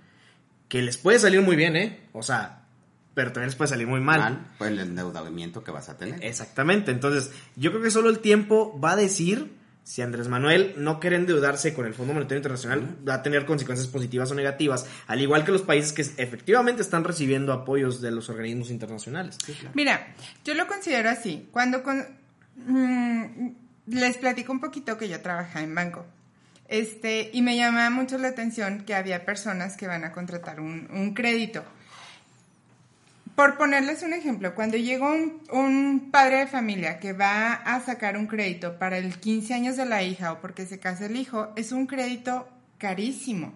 que 0.68 0.82
les 0.82 0.98
puede 0.98 1.18
salir 1.18 1.42
muy 1.42 1.56
bien, 1.56 1.76
¿eh? 1.76 2.00
O 2.12 2.22
sea, 2.22 2.66
pero 3.14 3.32
también 3.32 3.48
les 3.48 3.56
puede 3.56 3.68
salir 3.68 3.86
muy 3.86 4.00
mal. 4.00 4.20
Mal, 4.20 4.52
pues 4.58 4.70
el 4.70 4.80
endeudamiento 4.80 5.64
que 5.64 5.70
vas 5.70 5.88
a 5.88 5.96
tener. 5.96 6.22
Exactamente, 6.22 6.90
entonces 6.90 7.30
yo 7.56 7.70
creo 7.70 7.82
que 7.82 7.90
solo 7.90 8.10
el 8.10 8.18
tiempo 8.18 8.78
va 8.78 8.92
a 8.92 8.96
decir 8.96 9.55
si 9.86 10.02
Andrés 10.02 10.26
Manuel 10.26 10.74
no 10.78 10.98
quiere 10.98 11.14
endeudarse 11.14 11.72
con 11.72 11.86
el 11.86 11.94
Fondo 11.94 12.12
Monetario 12.12 12.38
Internacional, 12.38 12.96
va 13.08 13.14
a 13.14 13.22
tener 13.22 13.46
consecuencias 13.46 13.86
positivas 13.88 14.28
o 14.32 14.34
negativas, 14.34 14.84
al 15.06 15.20
igual 15.22 15.44
que 15.44 15.52
los 15.52 15.62
países 15.62 15.92
que 15.92 16.02
efectivamente 16.02 16.82
están 16.82 17.04
recibiendo 17.04 17.52
apoyos 17.52 18.00
de 18.00 18.10
los 18.10 18.28
organismos 18.28 18.70
internacionales. 18.70 19.38
Mira, 19.74 20.08
yo 20.44 20.54
lo 20.54 20.66
considero 20.66 21.08
así. 21.08 21.48
Cuando 21.52 21.84
con- 21.84 22.04
mm, 22.56 23.48
les 23.86 24.16
platico 24.16 24.50
un 24.52 24.60
poquito 24.60 24.98
que 24.98 25.08
yo 25.08 25.20
trabajaba 25.20 25.64
en 25.64 25.74
banco. 25.74 26.04
Este, 26.68 27.30
y 27.32 27.42
me 27.42 27.56
llama 27.56 27.88
mucho 27.90 28.18
la 28.18 28.26
atención 28.28 28.82
que 28.84 28.94
había 28.96 29.24
personas 29.24 29.76
que 29.76 29.86
van 29.86 30.02
a 30.02 30.10
contratar 30.10 30.58
un, 30.60 30.88
un 30.90 31.14
crédito. 31.14 31.64
Por 33.36 33.58
ponerles 33.58 34.02
un 34.02 34.14
ejemplo, 34.14 34.54
cuando 34.54 34.78
llega 34.78 35.12
un, 35.12 36.08
padre 36.10 36.38
de 36.38 36.46
familia 36.46 36.98
que 36.98 37.12
va 37.12 37.52
a 37.52 37.80
sacar 37.82 38.16
un 38.16 38.26
crédito 38.26 38.78
para 38.78 38.96
el 38.96 39.18
15 39.18 39.52
años 39.52 39.76
de 39.76 39.84
la 39.84 40.02
hija 40.02 40.32
o 40.32 40.40
porque 40.40 40.64
se 40.64 40.78
casa 40.78 41.04
el 41.04 41.16
hijo, 41.16 41.52
es 41.54 41.70
un 41.70 41.86
crédito 41.86 42.48
carísimo. 42.78 43.52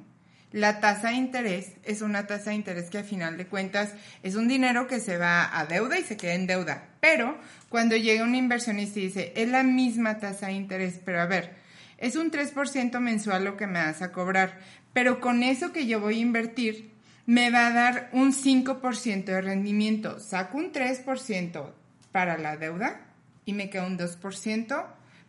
La 0.52 0.80
tasa 0.80 1.08
de 1.08 1.14
interés 1.14 1.72
es 1.82 2.02
una 2.02 2.26
tasa 2.26 2.50
de 2.50 2.56
interés 2.56 2.90
que 2.90 2.98
a 2.98 3.04
final 3.04 3.38
de 3.38 3.46
cuentas 3.46 3.94
es 4.22 4.34
un 4.34 4.48
dinero 4.48 4.86
que 4.86 5.00
se 5.00 5.16
va 5.16 5.58
a 5.58 5.64
deuda 5.64 5.98
y 5.98 6.02
se 6.02 6.18
queda 6.18 6.34
en 6.34 6.46
deuda. 6.46 6.88
Pero 7.00 7.38
cuando 7.70 7.96
llega 7.96 8.22
un 8.22 8.34
inversionista 8.34 8.98
y 8.98 9.04
dice, 9.04 9.32
es 9.34 9.48
la 9.48 9.62
misma 9.62 10.18
tasa 10.18 10.48
de 10.48 10.52
interés, 10.52 11.00
pero 11.02 11.22
a 11.22 11.26
ver, 11.26 11.54
es 11.96 12.16
un 12.16 12.30
3% 12.30 13.00
mensual 13.00 13.44
lo 13.44 13.56
que 13.56 13.66
me 13.66 13.82
vas 13.82 14.02
a 14.02 14.12
cobrar, 14.12 14.58
pero 14.92 15.20
con 15.20 15.42
eso 15.42 15.72
que 15.72 15.86
yo 15.86 16.00
voy 16.00 16.18
a 16.18 16.22
invertir, 16.22 16.99
me 17.26 17.50
va 17.50 17.66
a 17.68 17.72
dar 17.72 18.10
un 18.12 18.32
5% 18.32 19.24
de 19.24 19.40
rendimiento. 19.40 20.18
Saco 20.20 20.58
un 20.58 20.72
3% 20.72 21.70
para 22.12 22.38
la 22.38 22.56
deuda 22.56 23.00
y 23.44 23.52
me 23.52 23.70
queda 23.70 23.86
un 23.86 23.98
2% 23.98 24.84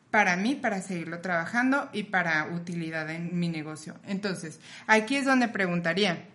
para 0.09 0.35
mí, 0.35 0.55
para 0.55 0.81
seguirlo 0.81 1.19
trabajando 1.21 1.89
y 1.93 2.03
para 2.03 2.45
utilidad 2.53 3.09
en 3.09 3.39
mi 3.39 3.47
negocio. 3.49 3.95
Entonces, 4.05 4.59
aquí 4.87 5.15
es 5.15 5.25
donde 5.25 5.47
preguntaría, 5.47 6.25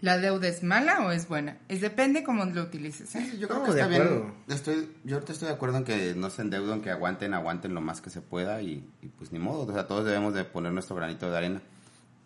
¿la 0.00 0.18
deuda 0.18 0.46
es 0.46 0.62
mala 0.62 1.00
o 1.00 1.10
es 1.10 1.26
buena? 1.26 1.56
Es 1.68 1.80
depende 1.80 2.22
cómo 2.22 2.44
lo 2.44 2.62
utilices. 2.62 3.12
¿eh? 3.16 3.32
Yo 3.40 3.48
creo 3.48 3.60
No, 3.60 3.64
que 3.66 3.72
de 3.72 3.80
está 3.80 3.88
bien. 3.88 4.02
acuerdo. 4.02 4.34
Estoy, 4.48 4.88
yo 5.02 5.16
ahorita 5.16 5.32
estoy 5.32 5.48
de 5.48 5.54
acuerdo 5.54 5.78
en 5.78 5.84
que 5.84 6.14
no 6.16 6.30
se 6.30 6.42
endeuden, 6.42 6.80
que 6.80 6.90
aguanten, 6.90 7.34
aguanten 7.34 7.74
lo 7.74 7.80
más 7.80 8.00
que 8.00 8.10
se 8.10 8.20
pueda 8.20 8.62
y, 8.62 8.88
y 9.02 9.08
pues 9.08 9.32
ni 9.32 9.40
modo. 9.40 9.62
O 9.68 9.72
sea, 9.72 9.88
todos 9.88 10.04
debemos 10.04 10.32
de 10.34 10.44
poner 10.44 10.70
nuestro 10.72 10.94
granito 10.94 11.28
de 11.30 11.36
arena. 11.38 11.62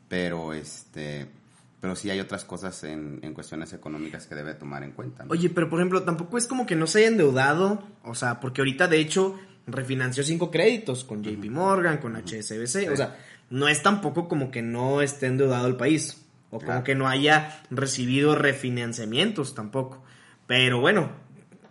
Pero 0.09 0.53
este, 0.53 1.27
pero 1.81 1.97
sí 1.97 2.11
hay 2.11 2.21
otras 2.21 2.45
cosas 2.45 2.85
en, 2.85 3.21
en 3.23 3.33
cuestiones 3.33 3.73
económicas 3.73 4.27
que 4.27 4.35
debe 4.35 4.55
tomar 4.55 4.83
en 4.83 4.93
cuenta. 4.93 5.25
¿no? 5.25 5.31
Oye, 5.31 5.49
pero 5.49 5.69
por 5.71 5.81
ejemplo, 5.81 6.03
tampoco 6.03 6.37
es 6.37 6.47
como 6.47 6.67
que 6.67 6.77
no 6.77 6.87
se 6.87 7.01
haya 7.01 7.09
endeudado, 7.09 7.83
o 8.05 8.15
sea, 8.15 8.41
porque 8.41 8.61
ahorita 8.61 8.87
de 8.89 8.99
hecho 8.99 9.39
refinanció 9.67 10.23
cinco 10.23 10.51
créditos 10.51 11.05
con 11.05 11.23
JP 11.23 11.45
Morgan, 11.51 11.99
con 11.99 12.17
HSBC, 12.17 12.91
o 12.93 12.97
sea, 12.97 13.19
no 13.51 13.69
es 13.69 13.83
tampoco 13.83 14.29
como 14.29 14.51
que 14.51 14.63
no 14.63 15.01
esté 15.03 15.27
endeudado 15.27 15.67
el 15.67 15.77
país, 15.77 16.25
o 16.51 16.61
como 16.61 16.85
que 16.85 16.95
no 16.95 17.09
haya 17.09 17.63
recibido 17.71 18.35
refinanciamientos 18.35 19.55
tampoco. 19.55 20.03
Pero 20.47 20.81
bueno, 20.81 21.11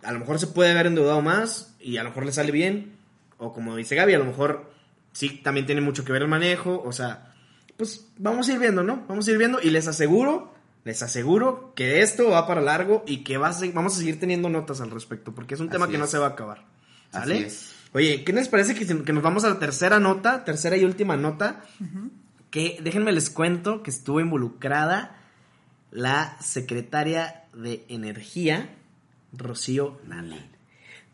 a 0.02 0.12
lo 0.12 0.20
mejor 0.20 0.38
se 0.38 0.46
puede 0.46 0.70
haber 0.72 0.86
endeudado 0.86 1.20
más 1.22 1.76
y 1.78 1.98
a 1.98 2.02
lo 2.02 2.10
mejor 2.10 2.26
le 2.26 2.32
sale 2.32 2.50
bien, 2.50 2.96
o 3.38 3.52
como 3.52 3.76
dice 3.76 3.94
Gaby, 3.94 4.14
a 4.14 4.18
lo 4.18 4.24
mejor 4.24 4.70
sí 5.12 5.40
también 5.42 5.66
tiene 5.66 5.80
mucho 5.80 6.04
que 6.04 6.12
ver 6.12 6.22
el 6.22 6.28
manejo, 6.28 6.82
o 6.84 6.92
sea, 6.92 7.29
pues 7.80 8.06
vamos 8.18 8.46
a 8.48 8.52
ir 8.52 8.58
viendo, 8.58 8.82
¿no? 8.82 9.04
Vamos 9.08 9.26
a 9.26 9.30
ir 9.30 9.38
viendo 9.38 9.58
y 9.62 9.70
les 9.70 9.86
aseguro, 9.88 10.52
les 10.84 11.02
aseguro 11.02 11.72
que 11.74 12.02
esto 12.02 12.28
va 12.28 12.46
para 12.46 12.60
largo 12.60 13.02
y 13.06 13.24
que 13.24 13.38
va 13.38 13.48
a 13.48 13.52
se- 13.54 13.72
vamos 13.72 13.94
a 13.94 13.98
seguir 13.98 14.20
teniendo 14.20 14.50
notas 14.50 14.82
al 14.82 14.90
respecto, 14.90 15.34
porque 15.34 15.54
es 15.54 15.60
un 15.60 15.70
tema 15.70 15.88
que 15.88 15.96
no 15.96 16.06
se 16.06 16.18
va 16.18 16.26
a 16.26 16.30
acabar. 16.30 16.66
¿Sale? 17.10 17.34
Así 17.36 17.44
es. 17.44 17.72
Oye, 17.94 18.22
¿qué 18.22 18.32
les 18.34 18.48
parece 18.48 18.74
que, 18.74 18.86
que 18.86 19.12
nos 19.14 19.22
vamos 19.22 19.44
a 19.44 19.48
la 19.48 19.58
tercera 19.58 19.98
nota, 19.98 20.44
tercera 20.44 20.76
y 20.76 20.84
última 20.84 21.16
nota? 21.16 21.64
Que 22.50 22.78
déjenme 22.82 23.12
les 23.12 23.30
cuento 23.30 23.82
que 23.82 23.90
estuvo 23.90 24.20
involucrada 24.20 25.16
la 25.90 26.36
secretaria 26.40 27.44
de 27.54 27.84
Energía, 27.88 28.68
Rocío 29.32 30.00
Nale. 30.06 30.36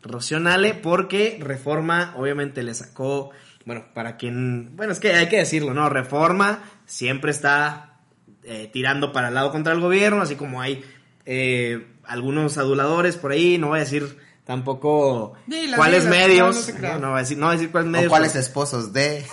Rocío 0.03 0.39
Nale, 0.39 0.73
porque 0.75 1.39
Reforma 1.41 2.13
obviamente 2.17 2.61
le 2.63 2.73
sacó, 2.73 3.31
bueno, 3.67 3.85
para 3.93 4.17
quien, 4.17 4.75
bueno, 4.75 4.91
es 4.93 4.99
que 4.99 5.11
hay 5.13 5.27
que 5.29 5.37
decirlo, 5.37 5.73
¿no? 5.75 5.87
Reforma 5.89 6.63
siempre 6.85 7.29
está 7.31 7.99
eh, 8.43 8.69
tirando 8.73 9.11
para 9.11 9.27
el 9.27 9.33
lado 9.35 9.51
contra 9.51 9.73
el 9.73 9.79
gobierno, 9.81 10.21
así 10.21 10.35
como 10.35 10.61
hay 10.61 10.83
eh, 11.25 11.85
algunos 12.05 12.57
aduladores 12.57 13.17
por 13.17 13.31
ahí, 13.33 13.57
no 13.57 13.67
voy 13.67 13.77
a 13.79 13.83
decir 13.83 14.17
tampoco 14.45 15.33
cuáles 15.75 16.05
medios, 16.05 16.55
no, 16.55 16.61
no 16.61 16.65
te 16.65 16.71
no, 16.73 16.77
creas. 16.79 17.01
no 17.01 17.07
voy 17.09 17.17
a 17.17 17.19
decir, 17.19 17.37
no 17.37 17.45
voy 17.47 17.53
a 17.55 17.57
decir 17.57 17.71
cuáles 17.71 17.87
o 17.87 17.91
medios. 17.91 18.09
cuáles 18.09 18.35
esposos 18.35 18.93
de... 18.93 19.25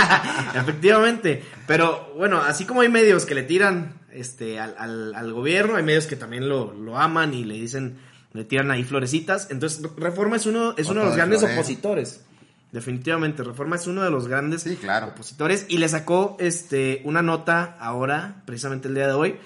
Efectivamente, 0.54 1.42
pero 1.66 2.12
bueno, 2.16 2.40
así 2.40 2.64
como 2.64 2.80
hay 2.80 2.88
medios 2.88 3.26
que 3.26 3.34
le 3.34 3.42
tiran 3.42 3.94
este 4.12 4.58
al, 4.58 4.74
al- 4.78 5.14
al 5.14 5.32
gobierno, 5.32 5.76
hay 5.76 5.82
medios 5.82 6.06
que 6.06 6.16
también 6.16 6.48
lo, 6.48 6.72
lo 6.72 6.98
aman 6.98 7.34
y 7.34 7.44
le 7.44 7.54
dicen, 7.54 7.98
le 8.32 8.44
tiran 8.44 8.70
ahí 8.70 8.82
florecitas. 8.84 9.48
Entonces, 9.50 9.82
Reforma 9.96 10.36
es 10.36 10.46
uno, 10.46 10.74
es 10.76 10.88
uno 10.88 11.00
de 11.00 11.06
los 11.06 11.14
de 11.14 11.18
grandes 11.18 11.38
florero. 11.40 11.60
opositores. 11.60 12.24
Definitivamente, 12.72 13.42
Reforma 13.42 13.76
es 13.76 13.86
uno 13.86 14.02
de 14.02 14.10
los 14.10 14.28
grandes 14.28 14.62
Sí, 14.62 14.76
claro. 14.76 15.08
opositores. 15.08 15.66
Y 15.68 15.78
le 15.78 15.88
sacó 15.88 16.36
este 16.38 17.02
una 17.04 17.20
nota 17.22 17.76
ahora, 17.80 18.42
precisamente 18.46 18.88
el 18.88 18.94
día 18.94 19.08
de 19.08 19.12
hoy, 19.14 19.36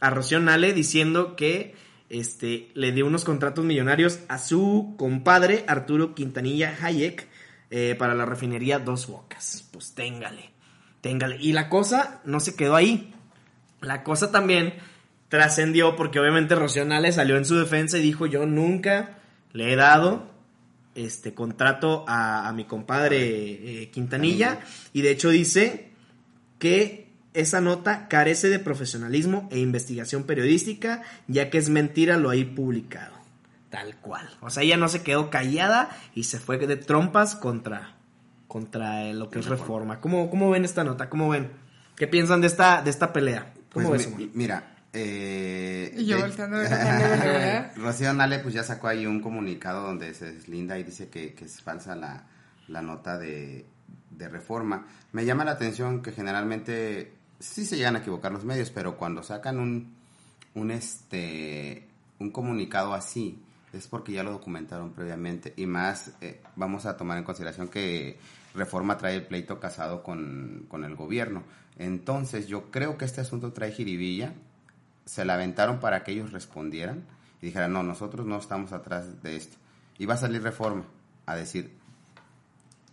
a 0.00 0.08
Rocío 0.10 0.40
Nale 0.40 0.72
diciendo 0.72 1.36
que 1.36 1.74
este 2.08 2.70
le 2.74 2.92
dio 2.92 3.06
unos 3.06 3.24
contratos 3.24 3.64
millonarios 3.64 4.20
a 4.28 4.38
su 4.38 4.94
compadre 4.98 5.64
Arturo 5.68 6.14
Quintanilla 6.14 6.74
Hayek 6.82 7.28
eh, 7.70 7.94
para 7.98 8.14
la 8.14 8.24
refinería 8.24 8.78
Dos 8.78 9.06
Bocas. 9.06 9.68
Pues 9.72 9.94
téngale, 9.94 10.50
téngale. 11.02 11.36
Y 11.38 11.52
la 11.52 11.68
cosa 11.68 12.20
no 12.24 12.40
se 12.40 12.56
quedó 12.56 12.76
ahí. 12.76 13.14
La 13.82 14.02
cosa 14.02 14.32
también 14.32 14.74
trascendió 15.28 15.96
porque 15.96 16.18
obviamente 16.18 16.54
Rocío 16.54 16.84
Nale 16.86 17.12
salió 17.12 17.36
en 17.36 17.44
su 17.44 17.56
defensa 17.56 17.98
y 17.98 18.02
dijo 18.02 18.26
yo 18.26 18.46
nunca 18.46 19.18
le 19.52 19.72
he 19.72 19.76
dado 19.76 20.29
este 20.94 21.34
contrato 21.34 22.04
a, 22.08 22.48
a 22.48 22.52
mi 22.52 22.64
compadre 22.64 23.82
eh, 23.82 23.90
Quintanilla 23.90 24.60
y 24.92 25.02
de 25.02 25.10
hecho 25.12 25.28
dice 25.30 25.90
que 26.58 27.08
esa 27.32 27.60
nota 27.60 28.08
carece 28.08 28.48
de 28.48 28.58
profesionalismo 28.58 29.48
e 29.52 29.58
investigación 29.60 30.24
periodística 30.24 31.02
ya 31.28 31.48
que 31.48 31.58
es 31.58 31.68
mentira 31.68 32.16
lo 32.16 32.28
ahí 32.30 32.44
publicado. 32.44 33.14
Tal 33.70 33.94
cual. 33.96 34.28
O 34.40 34.50
sea 34.50 34.64
ella 34.64 34.76
no 34.76 34.88
se 34.88 35.02
quedó 35.02 35.30
callada 35.30 35.90
y 36.14 36.24
se 36.24 36.40
fue 36.40 36.58
de 36.58 36.76
trompas 36.76 37.36
contra 37.36 37.94
contra 38.48 39.04
eh, 39.04 39.14
lo 39.14 39.30
que 39.30 39.38
es 39.38 39.46
reforma. 39.46 40.00
¿Cómo, 40.00 40.28
cómo 40.28 40.50
ven 40.50 40.64
esta 40.64 40.82
nota 40.82 41.08
cómo 41.08 41.28
ven 41.28 41.50
qué 41.94 42.08
piensan 42.08 42.40
de 42.40 42.48
esta 42.48 42.82
de 42.82 42.90
esta 42.90 43.12
pelea 43.12 43.52
Pues 43.70 43.84
cómo 43.86 43.90
ves 43.96 44.08
mi- 44.08 44.14
Omar? 44.24 44.28
mira, 44.34 44.76
eh, 44.92 45.94
Y 45.96 46.06
yo 46.06 46.16
de- 46.16 46.22
volteando 46.22 46.56
a 46.56 46.60
ver 46.60 46.72
a 46.72 46.84
Nale, 46.84 47.08
¿verdad? 47.18 47.72
Rocío 47.76 48.12
Nale 48.12 48.38
pues 48.40 48.54
ya 48.54 48.62
sacó 48.64 48.88
ahí 48.88 49.06
un 49.06 49.20
comunicado 49.20 49.82
donde 49.86 50.12
se 50.14 50.32
deslinda 50.32 50.78
y 50.78 50.82
dice 50.84 51.08
que, 51.08 51.34
que 51.34 51.44
es 51.44 51.60
falsa 51.62 51.94
la, 51.94 52.24
la 52.68 52.82
nota 52.82 53.18
de, 53.18 53.66
de 54.10 54.28
reforma. 54.28 54.86
Me 55.12 55.24
llama 55.24 55.44
la 55.44 55.52
atención 55.52 56.02
que 56.02 56.12
generalmente 56.12 57.12
sí 57.38 57.64
se 57.64 57.76
llegan 57.76 57.96
a 57.96 58.00
equivocar 58.00 58.32
los 58.32 58.44
medios, 58.44 58.70
pero 58.70 58.96
cuando 58.96 59.22
sacan 59.22 59.58
un, 59.60 59.94
un, 60.54 60.70
este, 60.70 61.86
un 62.18 62.30
comunicado 62.30 62.92
así 62.94 63.42
es 63.72 63.86
porque 63.86 64.12
ya 64.12 64.24
lo 64.24 64.32
documentaron 64.32 64.92
previamente 64.92 65.54
y 65.56 65.66
más 65.66 66.10
eh, 66.20 66.40
vamos 66.56 66.86
a 66.86 66.96
tomar 66.96 67.16
en 67.18 67.24
consideración 67.24 67.68
que 67.68 68.18
Reforma 68.52 68.98
trae 68.98 69.14
el 69.14 69.26
pleito 69.26 69.60
casado 69.60 70.02
con, 70.02 70.66
con 70.68 70.82
el 70.84 70.96
gobierno. 70.96 71.44
Entonces 71.78 72.48
yo 72.48 72.70
creo 72.72 72.98
que 72.98 73.04
este 73.04 73.20
asunto 73.20 73.52
trae 73.52 73.70
jiribilla, 73.70 74.34
se 75.04 75.24
la 75.24 75.34
aventaron 75.34 75.80
para 75.80 76.04
que 76.04 76.12
ellos 76.12 76.32
respondieran 76.32 77.04
y 77.42 77.46
dijeran, 77.46 77.72
no, 77.72 77.82
nosotros 77.82 78.26
no 78.26 78.38
estamos 78.38 78.72
atrás 78.72 79.22
de 79.22 79.36
esto. 79.36 79.56
Y 79.98 80.06
va 80.06 80.14
a 80.14 80.18
salir 80.18 80.42
Reforma 80.42 80.84
a 81.26 81.36
decir, 81.36 81.70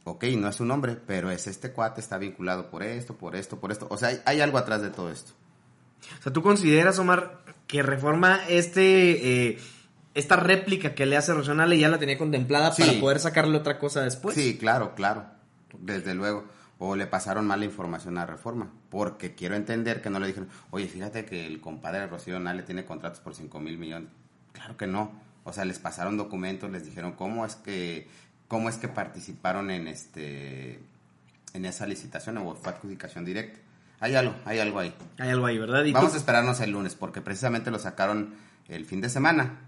ok, 0.04 0.24
no 0.38 0.48
es 0.50 0.56
su 0.56 0.66
nombre, 0.66 0.96
pero 0.96 1.32
es 1.32 1.48
este 1.48 1.72
cuate, 1.72 2.02
está 2.02 2.18
vinculado 2.18 2.70
por 2.70 2.84
esto, 2.84 3.16
por 3.16 3.36
esto, 3.36 3.60
por 3.60 3.72
esto. 3.72 3.88
O 3.90 3.98
sea, 3.98 4.10
hay, 4.10 4.22
hay 4.26 4.42
algo 4.42 4.58
atrás 4.58 4.82
de 4.82 4.90
todo 4.90 5.12
esto. 5.12 5.34
O 6.20 6.24
sea, 6.24 6.32
¿tú 6.34 6.42
consideras, 6.42 7.00
Omar, 7.00 7.40
que 7.68 7.82
reforma 7.84 8.40
este 8.48 9.50
eh, 9.50 9.60
esta 10.14 10.36
réplica 10.36 10.96
que 10.96 11.06
le 11.06 11.18
hace 11.18 11.34
Rosanale 11.34 11.78
ya 11.78 11.90
la 11.90 12.00
tenía 12.00 12.18
contemplada 12.18 12.72
Sí. 12.72 12.82
para 12.84 13.00
poder 13.00 13.20
sacarle 13.20 13.58
otra 13.58 13.78
cosa 13.80 14.02
después? 14.02 14.36
Sí, 14.36 14.58
claro, 14.58 14.96
claro, 14.96 15.26
desde 15.80 16.14
luego. 16.16 16.46
O 16.80 16.96
le 16.96 17.08
pasaron 17.08 17.48
mala 17.48 17.66
información 17.66 18.18
a 18.18 18.26
Reforma, 18.26 18.70
porque 18.90 19.34
quiero 19.34 19.56
entender 19.56 20.02
que 20.02 20.10
no 20.10 20.20
le 20.20 20.28
dijeron, 20.28 20.50
oye, 20.70 20.88
fíjate 20.88 21.26
que 21.26 21.48
el 21.48 21.60
compadre 21.60 22.02
de 22.02 22.08
Rocío 22.08 22.40
Nale 22.40 22.64
tiene 22.64 22.86
contratos 22.86 23.20
por 23.20 23.34
5 23.34 23.60
mil 23.60 23.78
millones. 23.78 24.10
Claro 24.52 24.78
que 24.78 24.86
no. 24.86 25.12
O 25.44 25.54
sea, 25.54 25.66
les 25.66 25.80
pasaron 25.80 26.18
documentos, 26.18 26.70
les 26.70 26.86
dijeron 26.86 27.14
cómo 27.14 27.46
es 27.46 27.56
que, 27.56 28.08
cómo 28.48 28.70
es 28.70 28.76
que 28.76 28.88
participaron 28.88 29.72
en 29.72 29.88
este, 29.88 30.80
en 31.54 31.66
esa 31.66 31.88
licitación 31.88 32.38
o 32.38 32.56
fue 32.56 32.74
adjudicación 32.74 33.26
directa. 33.26 33.60
Hay 34.00 34.16
algo, 34.16 34.36
hay 34.46 34.60
algo 34.60 34.80
ahí. 34.80 34.94
Hay 35.18 35.30
algo 35.30 35.46
ahí, 35.48 35.58
¿verdad? 35.58 35.84
¿Y 35.84 35.92
Vamos 35.94 36.12
tú? 36.12 36.16
a 36.16 36.20
esperarnos 36.20 36.60
el 36.60 36.72
lunes, 36.72 36.94
porque 36.94 37.22
precisamente 37.22 37.72
lo 37.72 37.80
sacaron 37.80 38.36
el 38.68 38.86
fin 38.86 39.02
de 39.02 39.10
semana, 39.10 39.62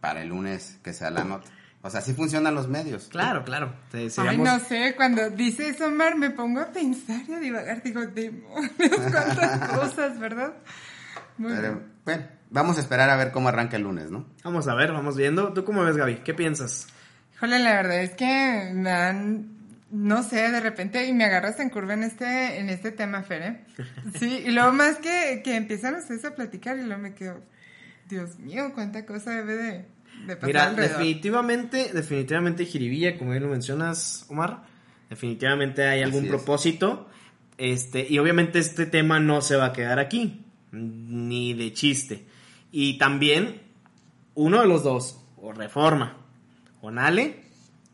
para 0.00 0.22
el 0.22 0.30
lunes 0.30 0.78
que 0.82 0.92
sea 0.92 1.10
la 1.10 1.22
nota. 1.22 1.48
O 1.84 1.90
sea, 1.90 1.98
así 2.00 2.14
funcionan 2.14 2.54
los 2.54 2.68
medios. 2.68 3.08
Claro, 3.08 3.44
claro. 3.44 3.74
Te- 3.90 4.08
Ay, 4.18 4.38
no 4.38 4.58
sé, 4.60 4.94
cuando 4.96 5.30
dices 5.30 5.80
Omar 5.80 6.16
me 6.16 6.30
pongo 6.30 6.60
a 6.60 6.66
pensar 6.72 7.22
y 7.28 7.32
a 7.34 7.40
divagar, 7.40 7.82
digo, 7.82 8.06
demonios, 8.06 8.70
cuántas 8.78 9.68
cosas, 9.78 10.18
¿verdad? 10.20 10.52
Muy 11.38 11.52
Pero, 11.52 11.62
bien. 11.74 11.86
bueno, 12.04 12.24
vamos 12.50 12.76
a 12.78 12.80
esperar 12.80 13.10
a 13.10 13.16
ver 13.16 13.32
cómo 13.32 13.48
arranca 13.48 13.76
el 13.76 13.82
lunes, 13.82 14.10
¿no? 14.12 14.26
Vamos 14.44 14.68
a 14.68 14.74
ver, 14.74 14.92
vamos 14.92 15.16
viendo. 15.16 15.52
¿Tú 15.52 15.64
cómo 15.64 15.82
ves, 15.84 15.96
Gaby? 15.96 16.16
¿Qué 16.24 16.34
piensas? 16.34 16.86
Híjole, 17.34 17.58
la 17.58 17.72
verdad 17.74 18.00
es 18.02 18.10
que 18.12 18.70
me 18.72 18.90
han, 18.92 19.48
no 19.90 20.22
sé, 20.22 20.52
de 20.52 20.60
repente, 20.60 21.04
y 21.06 21.12
me 21.12 21.24
agarras 21.24 21.58
en 21.58 21.68
curva 21.70 21.94
en 21.94 22.04
este, 22.04 22.60
en 22.60 22.68
este 22.70 22.92
tema, 22.92 23.24
Fer, 23.24 23.42
¿eh? 23.42 23.64
Sí, 24.20 24.44
y 24.46 24.50
luego 24.52 24.70
más 24.72 24.98
que, 24.98 25.40
que 25.42 25.56
empiezan 25.56 25.96
ustedes 25.96 26.24
a 26.24 26.36
platicar 26.36 26.78
y 26.78 26.82
luego 26.84 27.02
me 27.02 27.14
quedo, 27.14 27.40
Dios 28.08 28.38
mío, 28.38 28.70
cuánta 28.72 29.04
cosa 29.04 29.32
debe 29.32 29.56
de, 29.56 29.84
de 30.26 30.36
Mira, 30.42 30.64
alrededor. 30.64 30.98
definitivamente, 30.98 31.90
definitivamente 31.92 32.64
Jiribilla, 32.64 33.18
como 33.18 33.30
bien 33.32 33.42
lo 33.42 33.48
mencionas, 33.48 34.26
Omar, 34.28 34.62
definitivamente 35.10 35.86
hay 35.86 36.02
algún 36.02 36.20
Así 36.20 36.26
es. 36.28 36.32
propósito. 36.34 37.08
Este, 37.58 38.06
y 38.08 38.18
obviamente 38.18 38.58
este 38.58 38.86
tema 38.86 39.20
no 39.20 39.40
se 39.42 39.56
va 39.56 39.66
a 39.66 39.72
quedar 39.72 39.98
aquí, 39.98 40.44
ni 40.72 41.54
de 41.54 41.72
chiste. 41.72 42.24
Y 42.70 42.98
también, 42.98 43.60
uno 44.34 44.60
de 44.62 44.66
los 44.66 44.82
dos, 44.82 45.22
o 45.36 45.52
Reforma, 45.52 46.16
o 46.80 46.90
Nale, 46.90 47.42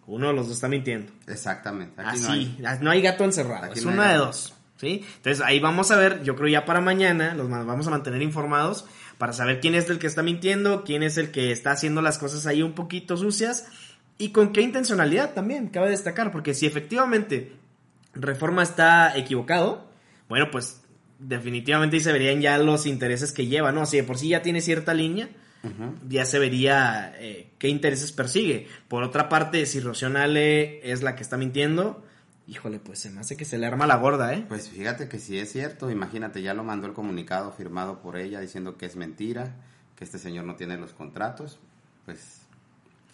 uno 0.07 0.29
de 0.29 0.33
los 0.35 0.47
dos 0.47 0.55
está 0.57 0.69
mintiendo. 0.69 1.13
Exactamente. 1.27 2.01
Aquí 2.01 2.21
no 2.21 2.29
Así, 2.29 2.57
hay. 2.65 2.79
no 2.81 2.91
hay 2.91 3.03
gato 3.03 3.25
encerrado, 3.25 3.65
Aquí 3.67 3.81
es 3.81 3.85
no 3.85 3.93
una 3.93 4.13
de 4.13 4.19
dos. 4.19 4.55
¿sí? 4.77 5.05
Entonces 5.17 5.45
ahí 5.45 5.59
vamos 5.59 5.91
a 5.91 5.97
ver, 5.97 6.23
yo 6.23 6.37
creo 6.37 6.49
ya 6.49 6.65
para 6.65 6.81
mañana, 6.81 7.35
los 7.35 7.51
vamos 7.51 7.87
a 7.87 7.91
mantener 7.91 8.23
informados 8.23 8.87
para 9.19 9.33
saber 9.33 9.61
quién 9.61 9.75
es 9.75 9.91
el 9.91 9.99
que 9.99 10.07
está 10.07 10.23
mintiendo, 10.23 10.85
quién 10.85 11.03
es 11.03 11.19
el 11.19 11.31
que 11.31 11.51
está 11.51 11.73
haciendo 11.73 12.01
las 12.01 12.19
cosas 12.19 12.47
ahí 12.47 12.63
un 12.63 12.73
poquito 12.73 13.17
sucias 13.17 13.67
y 14.17 14.31
con 14.31 14.53
qué 14.53 14.63
intencionalidad 14.63 15.35
también, 15.35 15.69
cabe 15.69 15.91
destacar, 15.91 16.33
porque 16.33 16.55
si 16.55 16.67
efectivamente 16.67 17.53
Reforma 18.15 18.63
está 18.63 19.17
equivocado, 19.17 19.89
bueno, 20.29 20.51
pues 20.51 20.83
definitivamente 21.19 21.97
ahí 21.97 22.03
se 22.03 22.13
verían 22.13 22.41
ya 22.41 22.59
los 22.59 22.87
intereses 22.87 23.33
que 23.33 23.47
lleva, 23.47 23.73
¿no? 23.73 23.87
Si 23.87 23.97
de 23.97 24.05
por 24.05 24.19
sí 24.19 24.29
ya 24.29 24.43
tiene 24.43 24.61
cierta 24.61 24.95
línea, 24.95 25.29
ya 26.09 26.25
se 26.25 26.39
vería 26.39 27.13
eh, 27.19 27.51
qué 27.59 27.69
intereses 27.69 28.13
persigue. 28.13 28.69
Por 28.87 29.03
otra 29.03 29.29
parte, 29.29 29.67
si 29.67 29.81
Rocío 29.81 30.09
Nale 30.09 30.81
es 30.89 31.03
la 31.03 31.17
que 31.17 31.23
está 31.23 31.37
mintiendo, 31.37 32.05
Híjole, 32.49 32.79
pues 32.79 32.99
se 32.99 33.11
me 33.11 33.21
hace 33.21 33.37
que 33.37 33.45
se 33.45 33.59
le 33.59 33.67
arma 33.67 33.87
la 33.87 33.97
gorda, 33.97 34.33
¿eh? 34.33 34.45
Pues 34.49 34.71
fíjate 34.71 35.07
que 35.07 35.19
si 35.19 35.39
es 35.39 35.53
cierto, 35.53 35.91
imagínate, 35.91 36.41
ya 36.41 36.55
lo 36.55 36.65
mandó 36.65 36.87
el 36.87 36.95
comunicado 36.95 37.53
firmado 37.53 38.01
por 38.01 38.17
ella 38.17 38.41
diciendo 38.41 38.79
que 38.79 38.87
es 38.87 38.97
mentira, 38.97 39.55
que 39.95 40.05
este 40.05 40.19
señor 40.19 40.47
no 40.47 40.57
tiene 40.57 40.79
los 40.79 40.95
contratos, 40.95 41.59
pues 42.07 42.41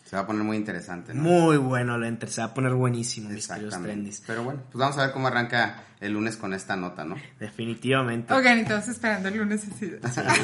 se 0.04 0.14
va 0.14 0.22
a 0.22 0.26
poner 0.26 0.44
muy 0.44 0.56
interesante, 0.56 1.14
¿no? 1.14 1.22
Muy 1.22 1.56
bueno, 1.56 1.98
lo 1.98 2.06
entre, 2.06 2.30
se 2.30 2.42
va 2.42 2.48
a 2.48 2.54
poner 2.54 2.74
buenísimo, 2.74 3.28
mis 3.28 3.48
queridos 3.48 3.74
Exactamente. 3.74 3.94
trendis. 3.94 4.22
Pero 4.24 4.44
bueno, 4.44 4.60
pues 4.70 4.78
vamos 4.78 4.98
a 4.98 5.06
ver 5.06 5.12
cómo 5.12 5.26
arranca 5.26 5.82
el 6.00 6.12
lunes 6.12 6.36
con 6.36 6.54
esta 6.54 6.76
nota, 6.76 7.04
¿no? 7.04 7.16
Definitivamente. 7.40 8.32
Oigan, 8.32 8.64
todos 8.66 8.86
esperando 8.86 9.30
el 9.30 9.38
lunes 9.38 9.62
Sí, 9.80 9.90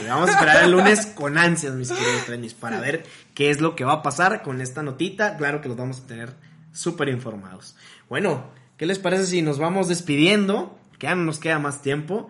vamos 0.09 0.31
a 0.31 0.33
esperar 0.33 0.65
el 0.65 0.73
lunes 0.73 1.07
con 1.07 1.39
ansias, 1.39 1.75
mis 1.75 1.93
queridos 1.93 2.25
trendis, 2.27 2.55
para 2.55 2.81
ver 2.81 3.05
qué 3.35 3.51
es 3.51 3.61
lo 3.61 3.77
que 3.77 3.85
va 3.85 3.93
a 3.93 4.03
pasar 4.03 4.43
con 4.43 4.61
esta 4.61 4.83
notita. 4.83 5.37
Claro 5.37 5.61
que 5.61 5.69
los 5.69 5.77
vamos 5.77 6.01
a 6.01 6.07
tener 6.09 6.35
súper 6.73 7.09
informados. 7.09 7.77
Bueno, 8.09 8.51
¿qué 8.81 8.87
les 8.87 8.99
parece 8.99 9.27
si 9.27 9.43
nos 9.43 9.59
vamos 9.59 9.89
despidiendo? 9.89 10.75
Que 10.99 11.07
ya 11.07 11.15
no 11.15 11.25
nos 11.25 11.39
queda 11.39 11.59
más 11.59 11.83
tiempo. 11.83 12.29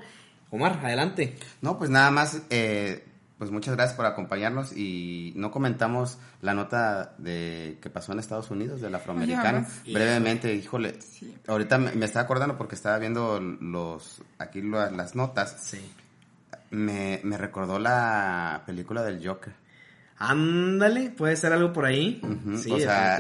Omar, 0.51 0.81
adelante. 0.83 1.37
No, 1.63 1.79
pues 1.79 1.91
nada 1.91 2.11
más, 2.11 2.43
eh, 2.51 3.05
pues 3.39 3.53
muchas 3.53 3.77
gracias 3.77 3.97
por 3.97 4.05
acompañarnos 4.05 4.77
y 4.77 5.33
no 5.37 5.53
comentamos 5.53 6.19
la 6.43 6.53
nota 6.55 7.15
de 7.19 7.79
que 7.81 7.89
pasó 7.89 8.11
en 8.13 8.19
Estados 8.19 8.51
Unidos 8.51 8.81
del 8.81 8.97
afroamericano. 8.97 9.65
Oye, 9.85 9.95
Brevemente, 9.95 10.53
híjole, 10.53 11.01
Sí. 11.01 11.33
ahorita 11.47 11.79
me, 11.79 11.93
me 11.93 12.05
estaba 12.07 12.25
acordando 12.25 12.59
porque 12.59 12.75
estaba 12.75 12.99
viendo 12.99 13.39
los 13.39 14.21
aquí 14.39 14.61
lo- 14.61 14.91
las 14.91 15.15
notas, 15.15 15.57
Sí. 15.63 15.81
me, 16.73 17.21
me 17.23 17.39
recordó 17.39 17.79
la 17.79 18.65
película 18.67 19.05
del 19.05 19.25
Joker. 19.25 19.53
Ándale, 20.23 21.09
puede 21.09 21.35
ser 21.35 21.55
algo 21.55 21.73
por 21.73 21.87
ahí. 21.87 22.21
Sí, 22.59 22.71
o 22.71 22.79
sea, 22.79 23.19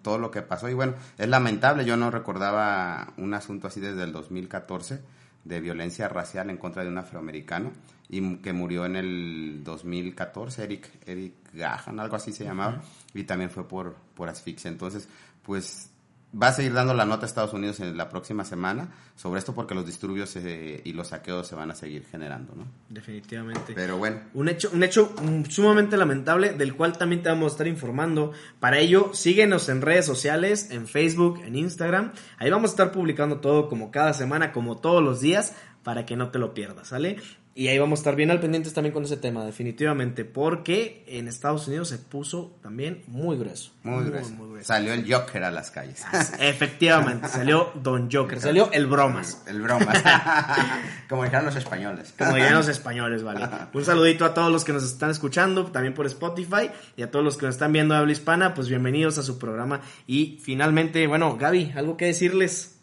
todo 0.00 0.18
lo 0.18 0.30
que 0.30 0.40
pasó. 0.40 0.66
Y 0.70 0.72
bueno, 0.72 0.94
es 1.18 1.28
lamentable, 1.28 1.84
yo 1.84 1.98
no 1.98 2.10
recordaba 2.10 3.12
un 3.18 3.34
asunto 3.34 3.68
así 3.68 3.80
desde 3.80 4.02
el 4.02 4.12
2014 4.12 5.02
de 5.44 5.60
violencia 5.60 6.08
racial 6.08 6.48
en 6.48 6.56
contra 6.56 6.84
de 6.84 6.88
un 6.88 6.96
afroamericano 6.96 7.72
y 8.08 8.36
que 8.36 8.54
murió 8.54 8.86
en 8.86 8.96
el 8.96 9.60
2014, 9.62 10.64
Eric, 10.64 10.90
Eric 11.06 11.34
Gahan, 11.52 12.00
algo 12.00 12.16
así 12.16 12.32
se 12.32 12.44
llamaba, 12.44 12.80
y 13.12 13.24
también 13.24 13.50
fue 13.50 13.68
por, 13.68 13.94
por 14.14 14.30
asfixia. 14.30 14.70
Entonces, 14.70 15.08
pues 15.42 15.91
va 16.40 16.48
a 16.48 16.52
seguir 16.52 16.72
dando 16.72 16.94
la 16.94 17.04
nota 17.04 17.26
a 17.26 17.28
Estados 17.28 17.52
Unidos 17.52 17.80
en 17.80 17.96
la 17.96 18.08
próxima 18.08 18.44
semana 18.44 18.88
sobre 19.16 19.38
esto 19.38 19.54
porque 19.54 19.74
los 19.74 19.84
disturbios 19.84 20.34
eh, 20.36 20.80
y 20.84 20.92
los 20.92 21.08
saqueos 21.08 21.46
se 21.46 21.54
van 21.54 21.70
a 21.70 21.74
seguir 21.74 22.04
generando, 22.10 22.54
¿no? 22.54 22.64
Definitivamente. 22.88 23.74
Pero 23.74 23.98
bueno, 23.98 24.20
Un 24.34 24.48
hecho, 24.48 24.70
un 24.72 24.82
hecho 24.82 25.14
mm, 25.22 25.44
sumamente 25.50 25.96
lamentable 25.96 26.52
del 26.54 26.74
cual 26.74 26.96
también 26.96 27.22
te 27.22 27.28
vamos 27.28 27.52
a 27.52 27.54
estar 27.54 27.66
informando. 27.66 28.32
Para 28.60 28.78
ello, 28.78 29.10
síguenos 29.12 29.68
en 29.68 29.82
redes 29.82 30.06
sociales, 30.06 30.70
en 30.70 30.86
Facebook, 30.86 31.40
en 31.44 31.56
Instagram. 31.56 32.12
Ahí 32.38 32.50
vamos 32.50 32.70
a 32.70 32.72
estar 32.72 32.92
publicando 32.92 33.40
todo 33.40 33.68
como 33.68 33.90
cada 33.90 34.14
semana, 34.14 34.52
como 34.52 34.78
todos 34.78 35.02
los 35.02 35.20
días, 35.20 35.54
para 35.82 36.06
que 36.06 36.16
no 36.16 36.30
te 36.30 36.38
lo 36.38 36.54
pierdas, 36.54 36.88
¿sale? 36.88 37.18
Y 37.54 37.68
ahí 37.68 37.78
vamos 37.78 37.98
a 37.98 38.00
estar 38.00 38.16
bien 38.16 38.30
al 38.30 38.40
pendientes 38.40 38.72
también 38.72 38.94
con 38.94 39.04
ese 39.04 39.18
tema, 39.18 39.44
definitivamente, 39.44 40.24
porque 40.24 41.04
en 41.06 41.28
Estados 41.28 41.68
Unidos 41.68 41.90
se 41.90 41.98
puso 41.98 42.56
también 42.62 43.02
muy 43.08 43.36
grueso. 43.36 43.72
muy, 43.82 44.04
grueso. 44.04 44.30
muy 44.30 44.48
grueso. 44.48 44.68
Salió 44.68 44.94
el 44.94 45.12
Joker 45.12 45.44
a 45.44 45.50
las 45.50 45.70
calles. 45.70 46.02
Efectivamente, 46.38 47.28
salió 47.28 47.70
Don 47.74 48.10
Joker, 48.10 48.40
salió 48.40 48.72
el 48.72 48.86
bromas. 48.86 49.42
El 49.46 49.60
broma. 49.60 49.92
Como 51.10 51.24
dijeron 51.24 51.44
los 51.44 51.56
españoles. 51.56 52.14
Como 52.16 52.34
dirían 52.34 52.54
los 52.54 52.68
españoles, 52.68 53.22
vale. 53.22 53.46
Un 53.74 53.84
saludito 53.84 54.24
a 54.24 54.32
todos 54.32 54.50
los 54.50 54.64
que 54.64 54.72
nos 54.72 54.84
están 54.84 55.10
escuchando, 55.10 55.66
también 55.66 55.92
por 55.92 56.06
Spotify, 56.06 56.70
y 56.96 57.02
a 57.02 57.10
todos 57.10 57.22
los 57.22 57.36
que 57.36 57.44
nos 57.44 57.56
están 57.56 57.74
viendo 57.74 57.92
de 57.92 58.00
habla 58.00 58.12
hispana, 58.12 58.54
pues 58.54 58.70
bienvenidos 58.70 59.18
a 59.18 59.22
su 59.22 59.38
programa. 59.38 59.82
Y 60.06 60.40
finalmente, 60.42 61.06
bueno, 61.06 61.36
Gaby, 61.36 61.72
¿algo 61.76 61.98
que 61.98 62.06
decirles? 62.06 62.76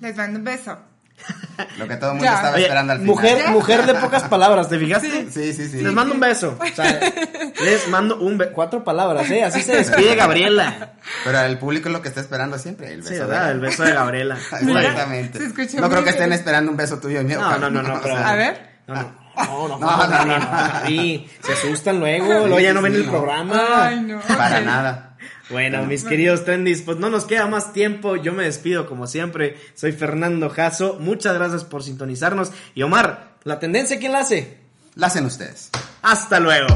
Les 0.00 0.16
mando 0.16 0.38
un 0.38 0.44
beso. 0.46 0.93
Lo 1.78 1.86
que 1.86 1.96
todo 1.96 2.10
el 2.10 2.16
mundo 2.16 2.24
Ya. 2.24 2.34
estaba 2.34 2.54
Oye, 2.54 2.62
esperando 2.64 2.92
al 2.92 2.98
final. 2.98 3.14
mujer, 3.14 3.48
mujer 3.50 3.86
de 3.86 3.94
pocas 3.94 4.24
palabras, 4.24 4.68
¿te 4.68 4.78
fijaste? 4.78 5.30
Sí, 5.30 5.52
sí, 5.52 5.68
sí. 5.68 5.82
Les 5.82 5.92
mando 5.92 6.14
un 6.14 6.20
beso. 6.20 6.58
O 6.60 6.74
sea, 6.74 7.00
les 7.64 7.88
mando 7.88 8.16
un 8.18 8.36
beso. 8.38 8.50
Cuatro 8.52 8.82
palabras, 8.84 9.30
¿eh? 9.30 9.44
Así 9.44 9.62
se 9.62 9.76
despide 9.76 10.16
Gabriela. 10.16 10.92
Pero 11.24 11.40
el 11.40 11.58
público 11.58 11.88
es 11.88 11.92
lo 11.92 12.02
que 12.02 12.08
está 12.08 12.20
esperando 12.20 12.58
siempre, 12.58 12.92
el 12.92 13.04
Sí, 13.04 13.10
beso. 13.10 13.28
¿verdad? 13.28 13.46
de- 13.46 13.52
El 13.52 13.60
beso 13.60 13.84
de 13.84 13.92
Gabriela. 13.92 14.34
Exactamente. 14.34 15.38
se 15.68 15.80
no 15.80 15.88
creo 15.88 16.02
que 16.04 16.10
estén 16.10 16.32
esperando 16.32 16.70
un 16.70 16.76
beso 16.76 16.98
tuyo 16.98 17.20
y 17.20 17.24
mío. 17.24 17.40
No, 17.40 17.58
no, 17.58 17.70
no, 17.70 17.82
no, 17.82 17.94
O 17.96 18.00
pero- 18.02 18.16
sea, 18.16 18.28
A 18.30 18.34
ver. 18.36 18.74
No, 18.86 18.94
no. 18.94 19.24
No, 19.36 19.68
no, 19.68 19.78
No, 19.78 19.78
no, 19.78 20.06
no, 20.06 20.06
no, 20.06 20.24
no, 20.26 20.38
no. 20.38 20.46
Gaby. 20.82 21.30
Se 21.42 21.52
asustan 21.54 21.98
luego, 21.98 22.28
luego 22.46 22.60
ya 22.60 22.72
no 22.72 22.82
ven 22.82 22.92
Sí, 22.94 23.00
el 23.00 23.06
no. 23.06 23.12
programa. 23.12 23.86
Ay, 23.86 24.00
no. 24.00 24.20
Para 24.20 24.58
ok. 24.58 24.64
nada. 24.64 25.13
Bueno, 25.50 25.84
mis 25.86 26.04
queridos 26.04 26.44
trendis, 26.44 26.82
pues 26.82 26.98
no 26.98 27.10
nos 27.10 27.24
queda 27.24 27.46
más 27.46 27.72
tiempo. 27.72 28.16
Yo 28.16 28.32
me 28.32 28.44
despido 28.44 28.86
como 28.86 29.06
siempre. 29.06 29.56
Soy 29.74 29.92
Fernando 29.92 30.50
Jasso. 30.50 30.98
Muchas 31.00 31.34
gracias 31.34 31.64
por 31.64 31.82
sintonizarnos. 31.82 32.52
Y 32.74 32.82
Omar, 32.82 33.34
¿la 33.44 33.58
tendencia 33.58 33.98
quién 33.98 34.12
la 34.12 34.20
hace? 34.20 34.58
La 34.94 35.08
hacen 35.08 35.26
ustedes. 35.26 35.70
Hasta 36.02 36.40
luego. 36.40 36.68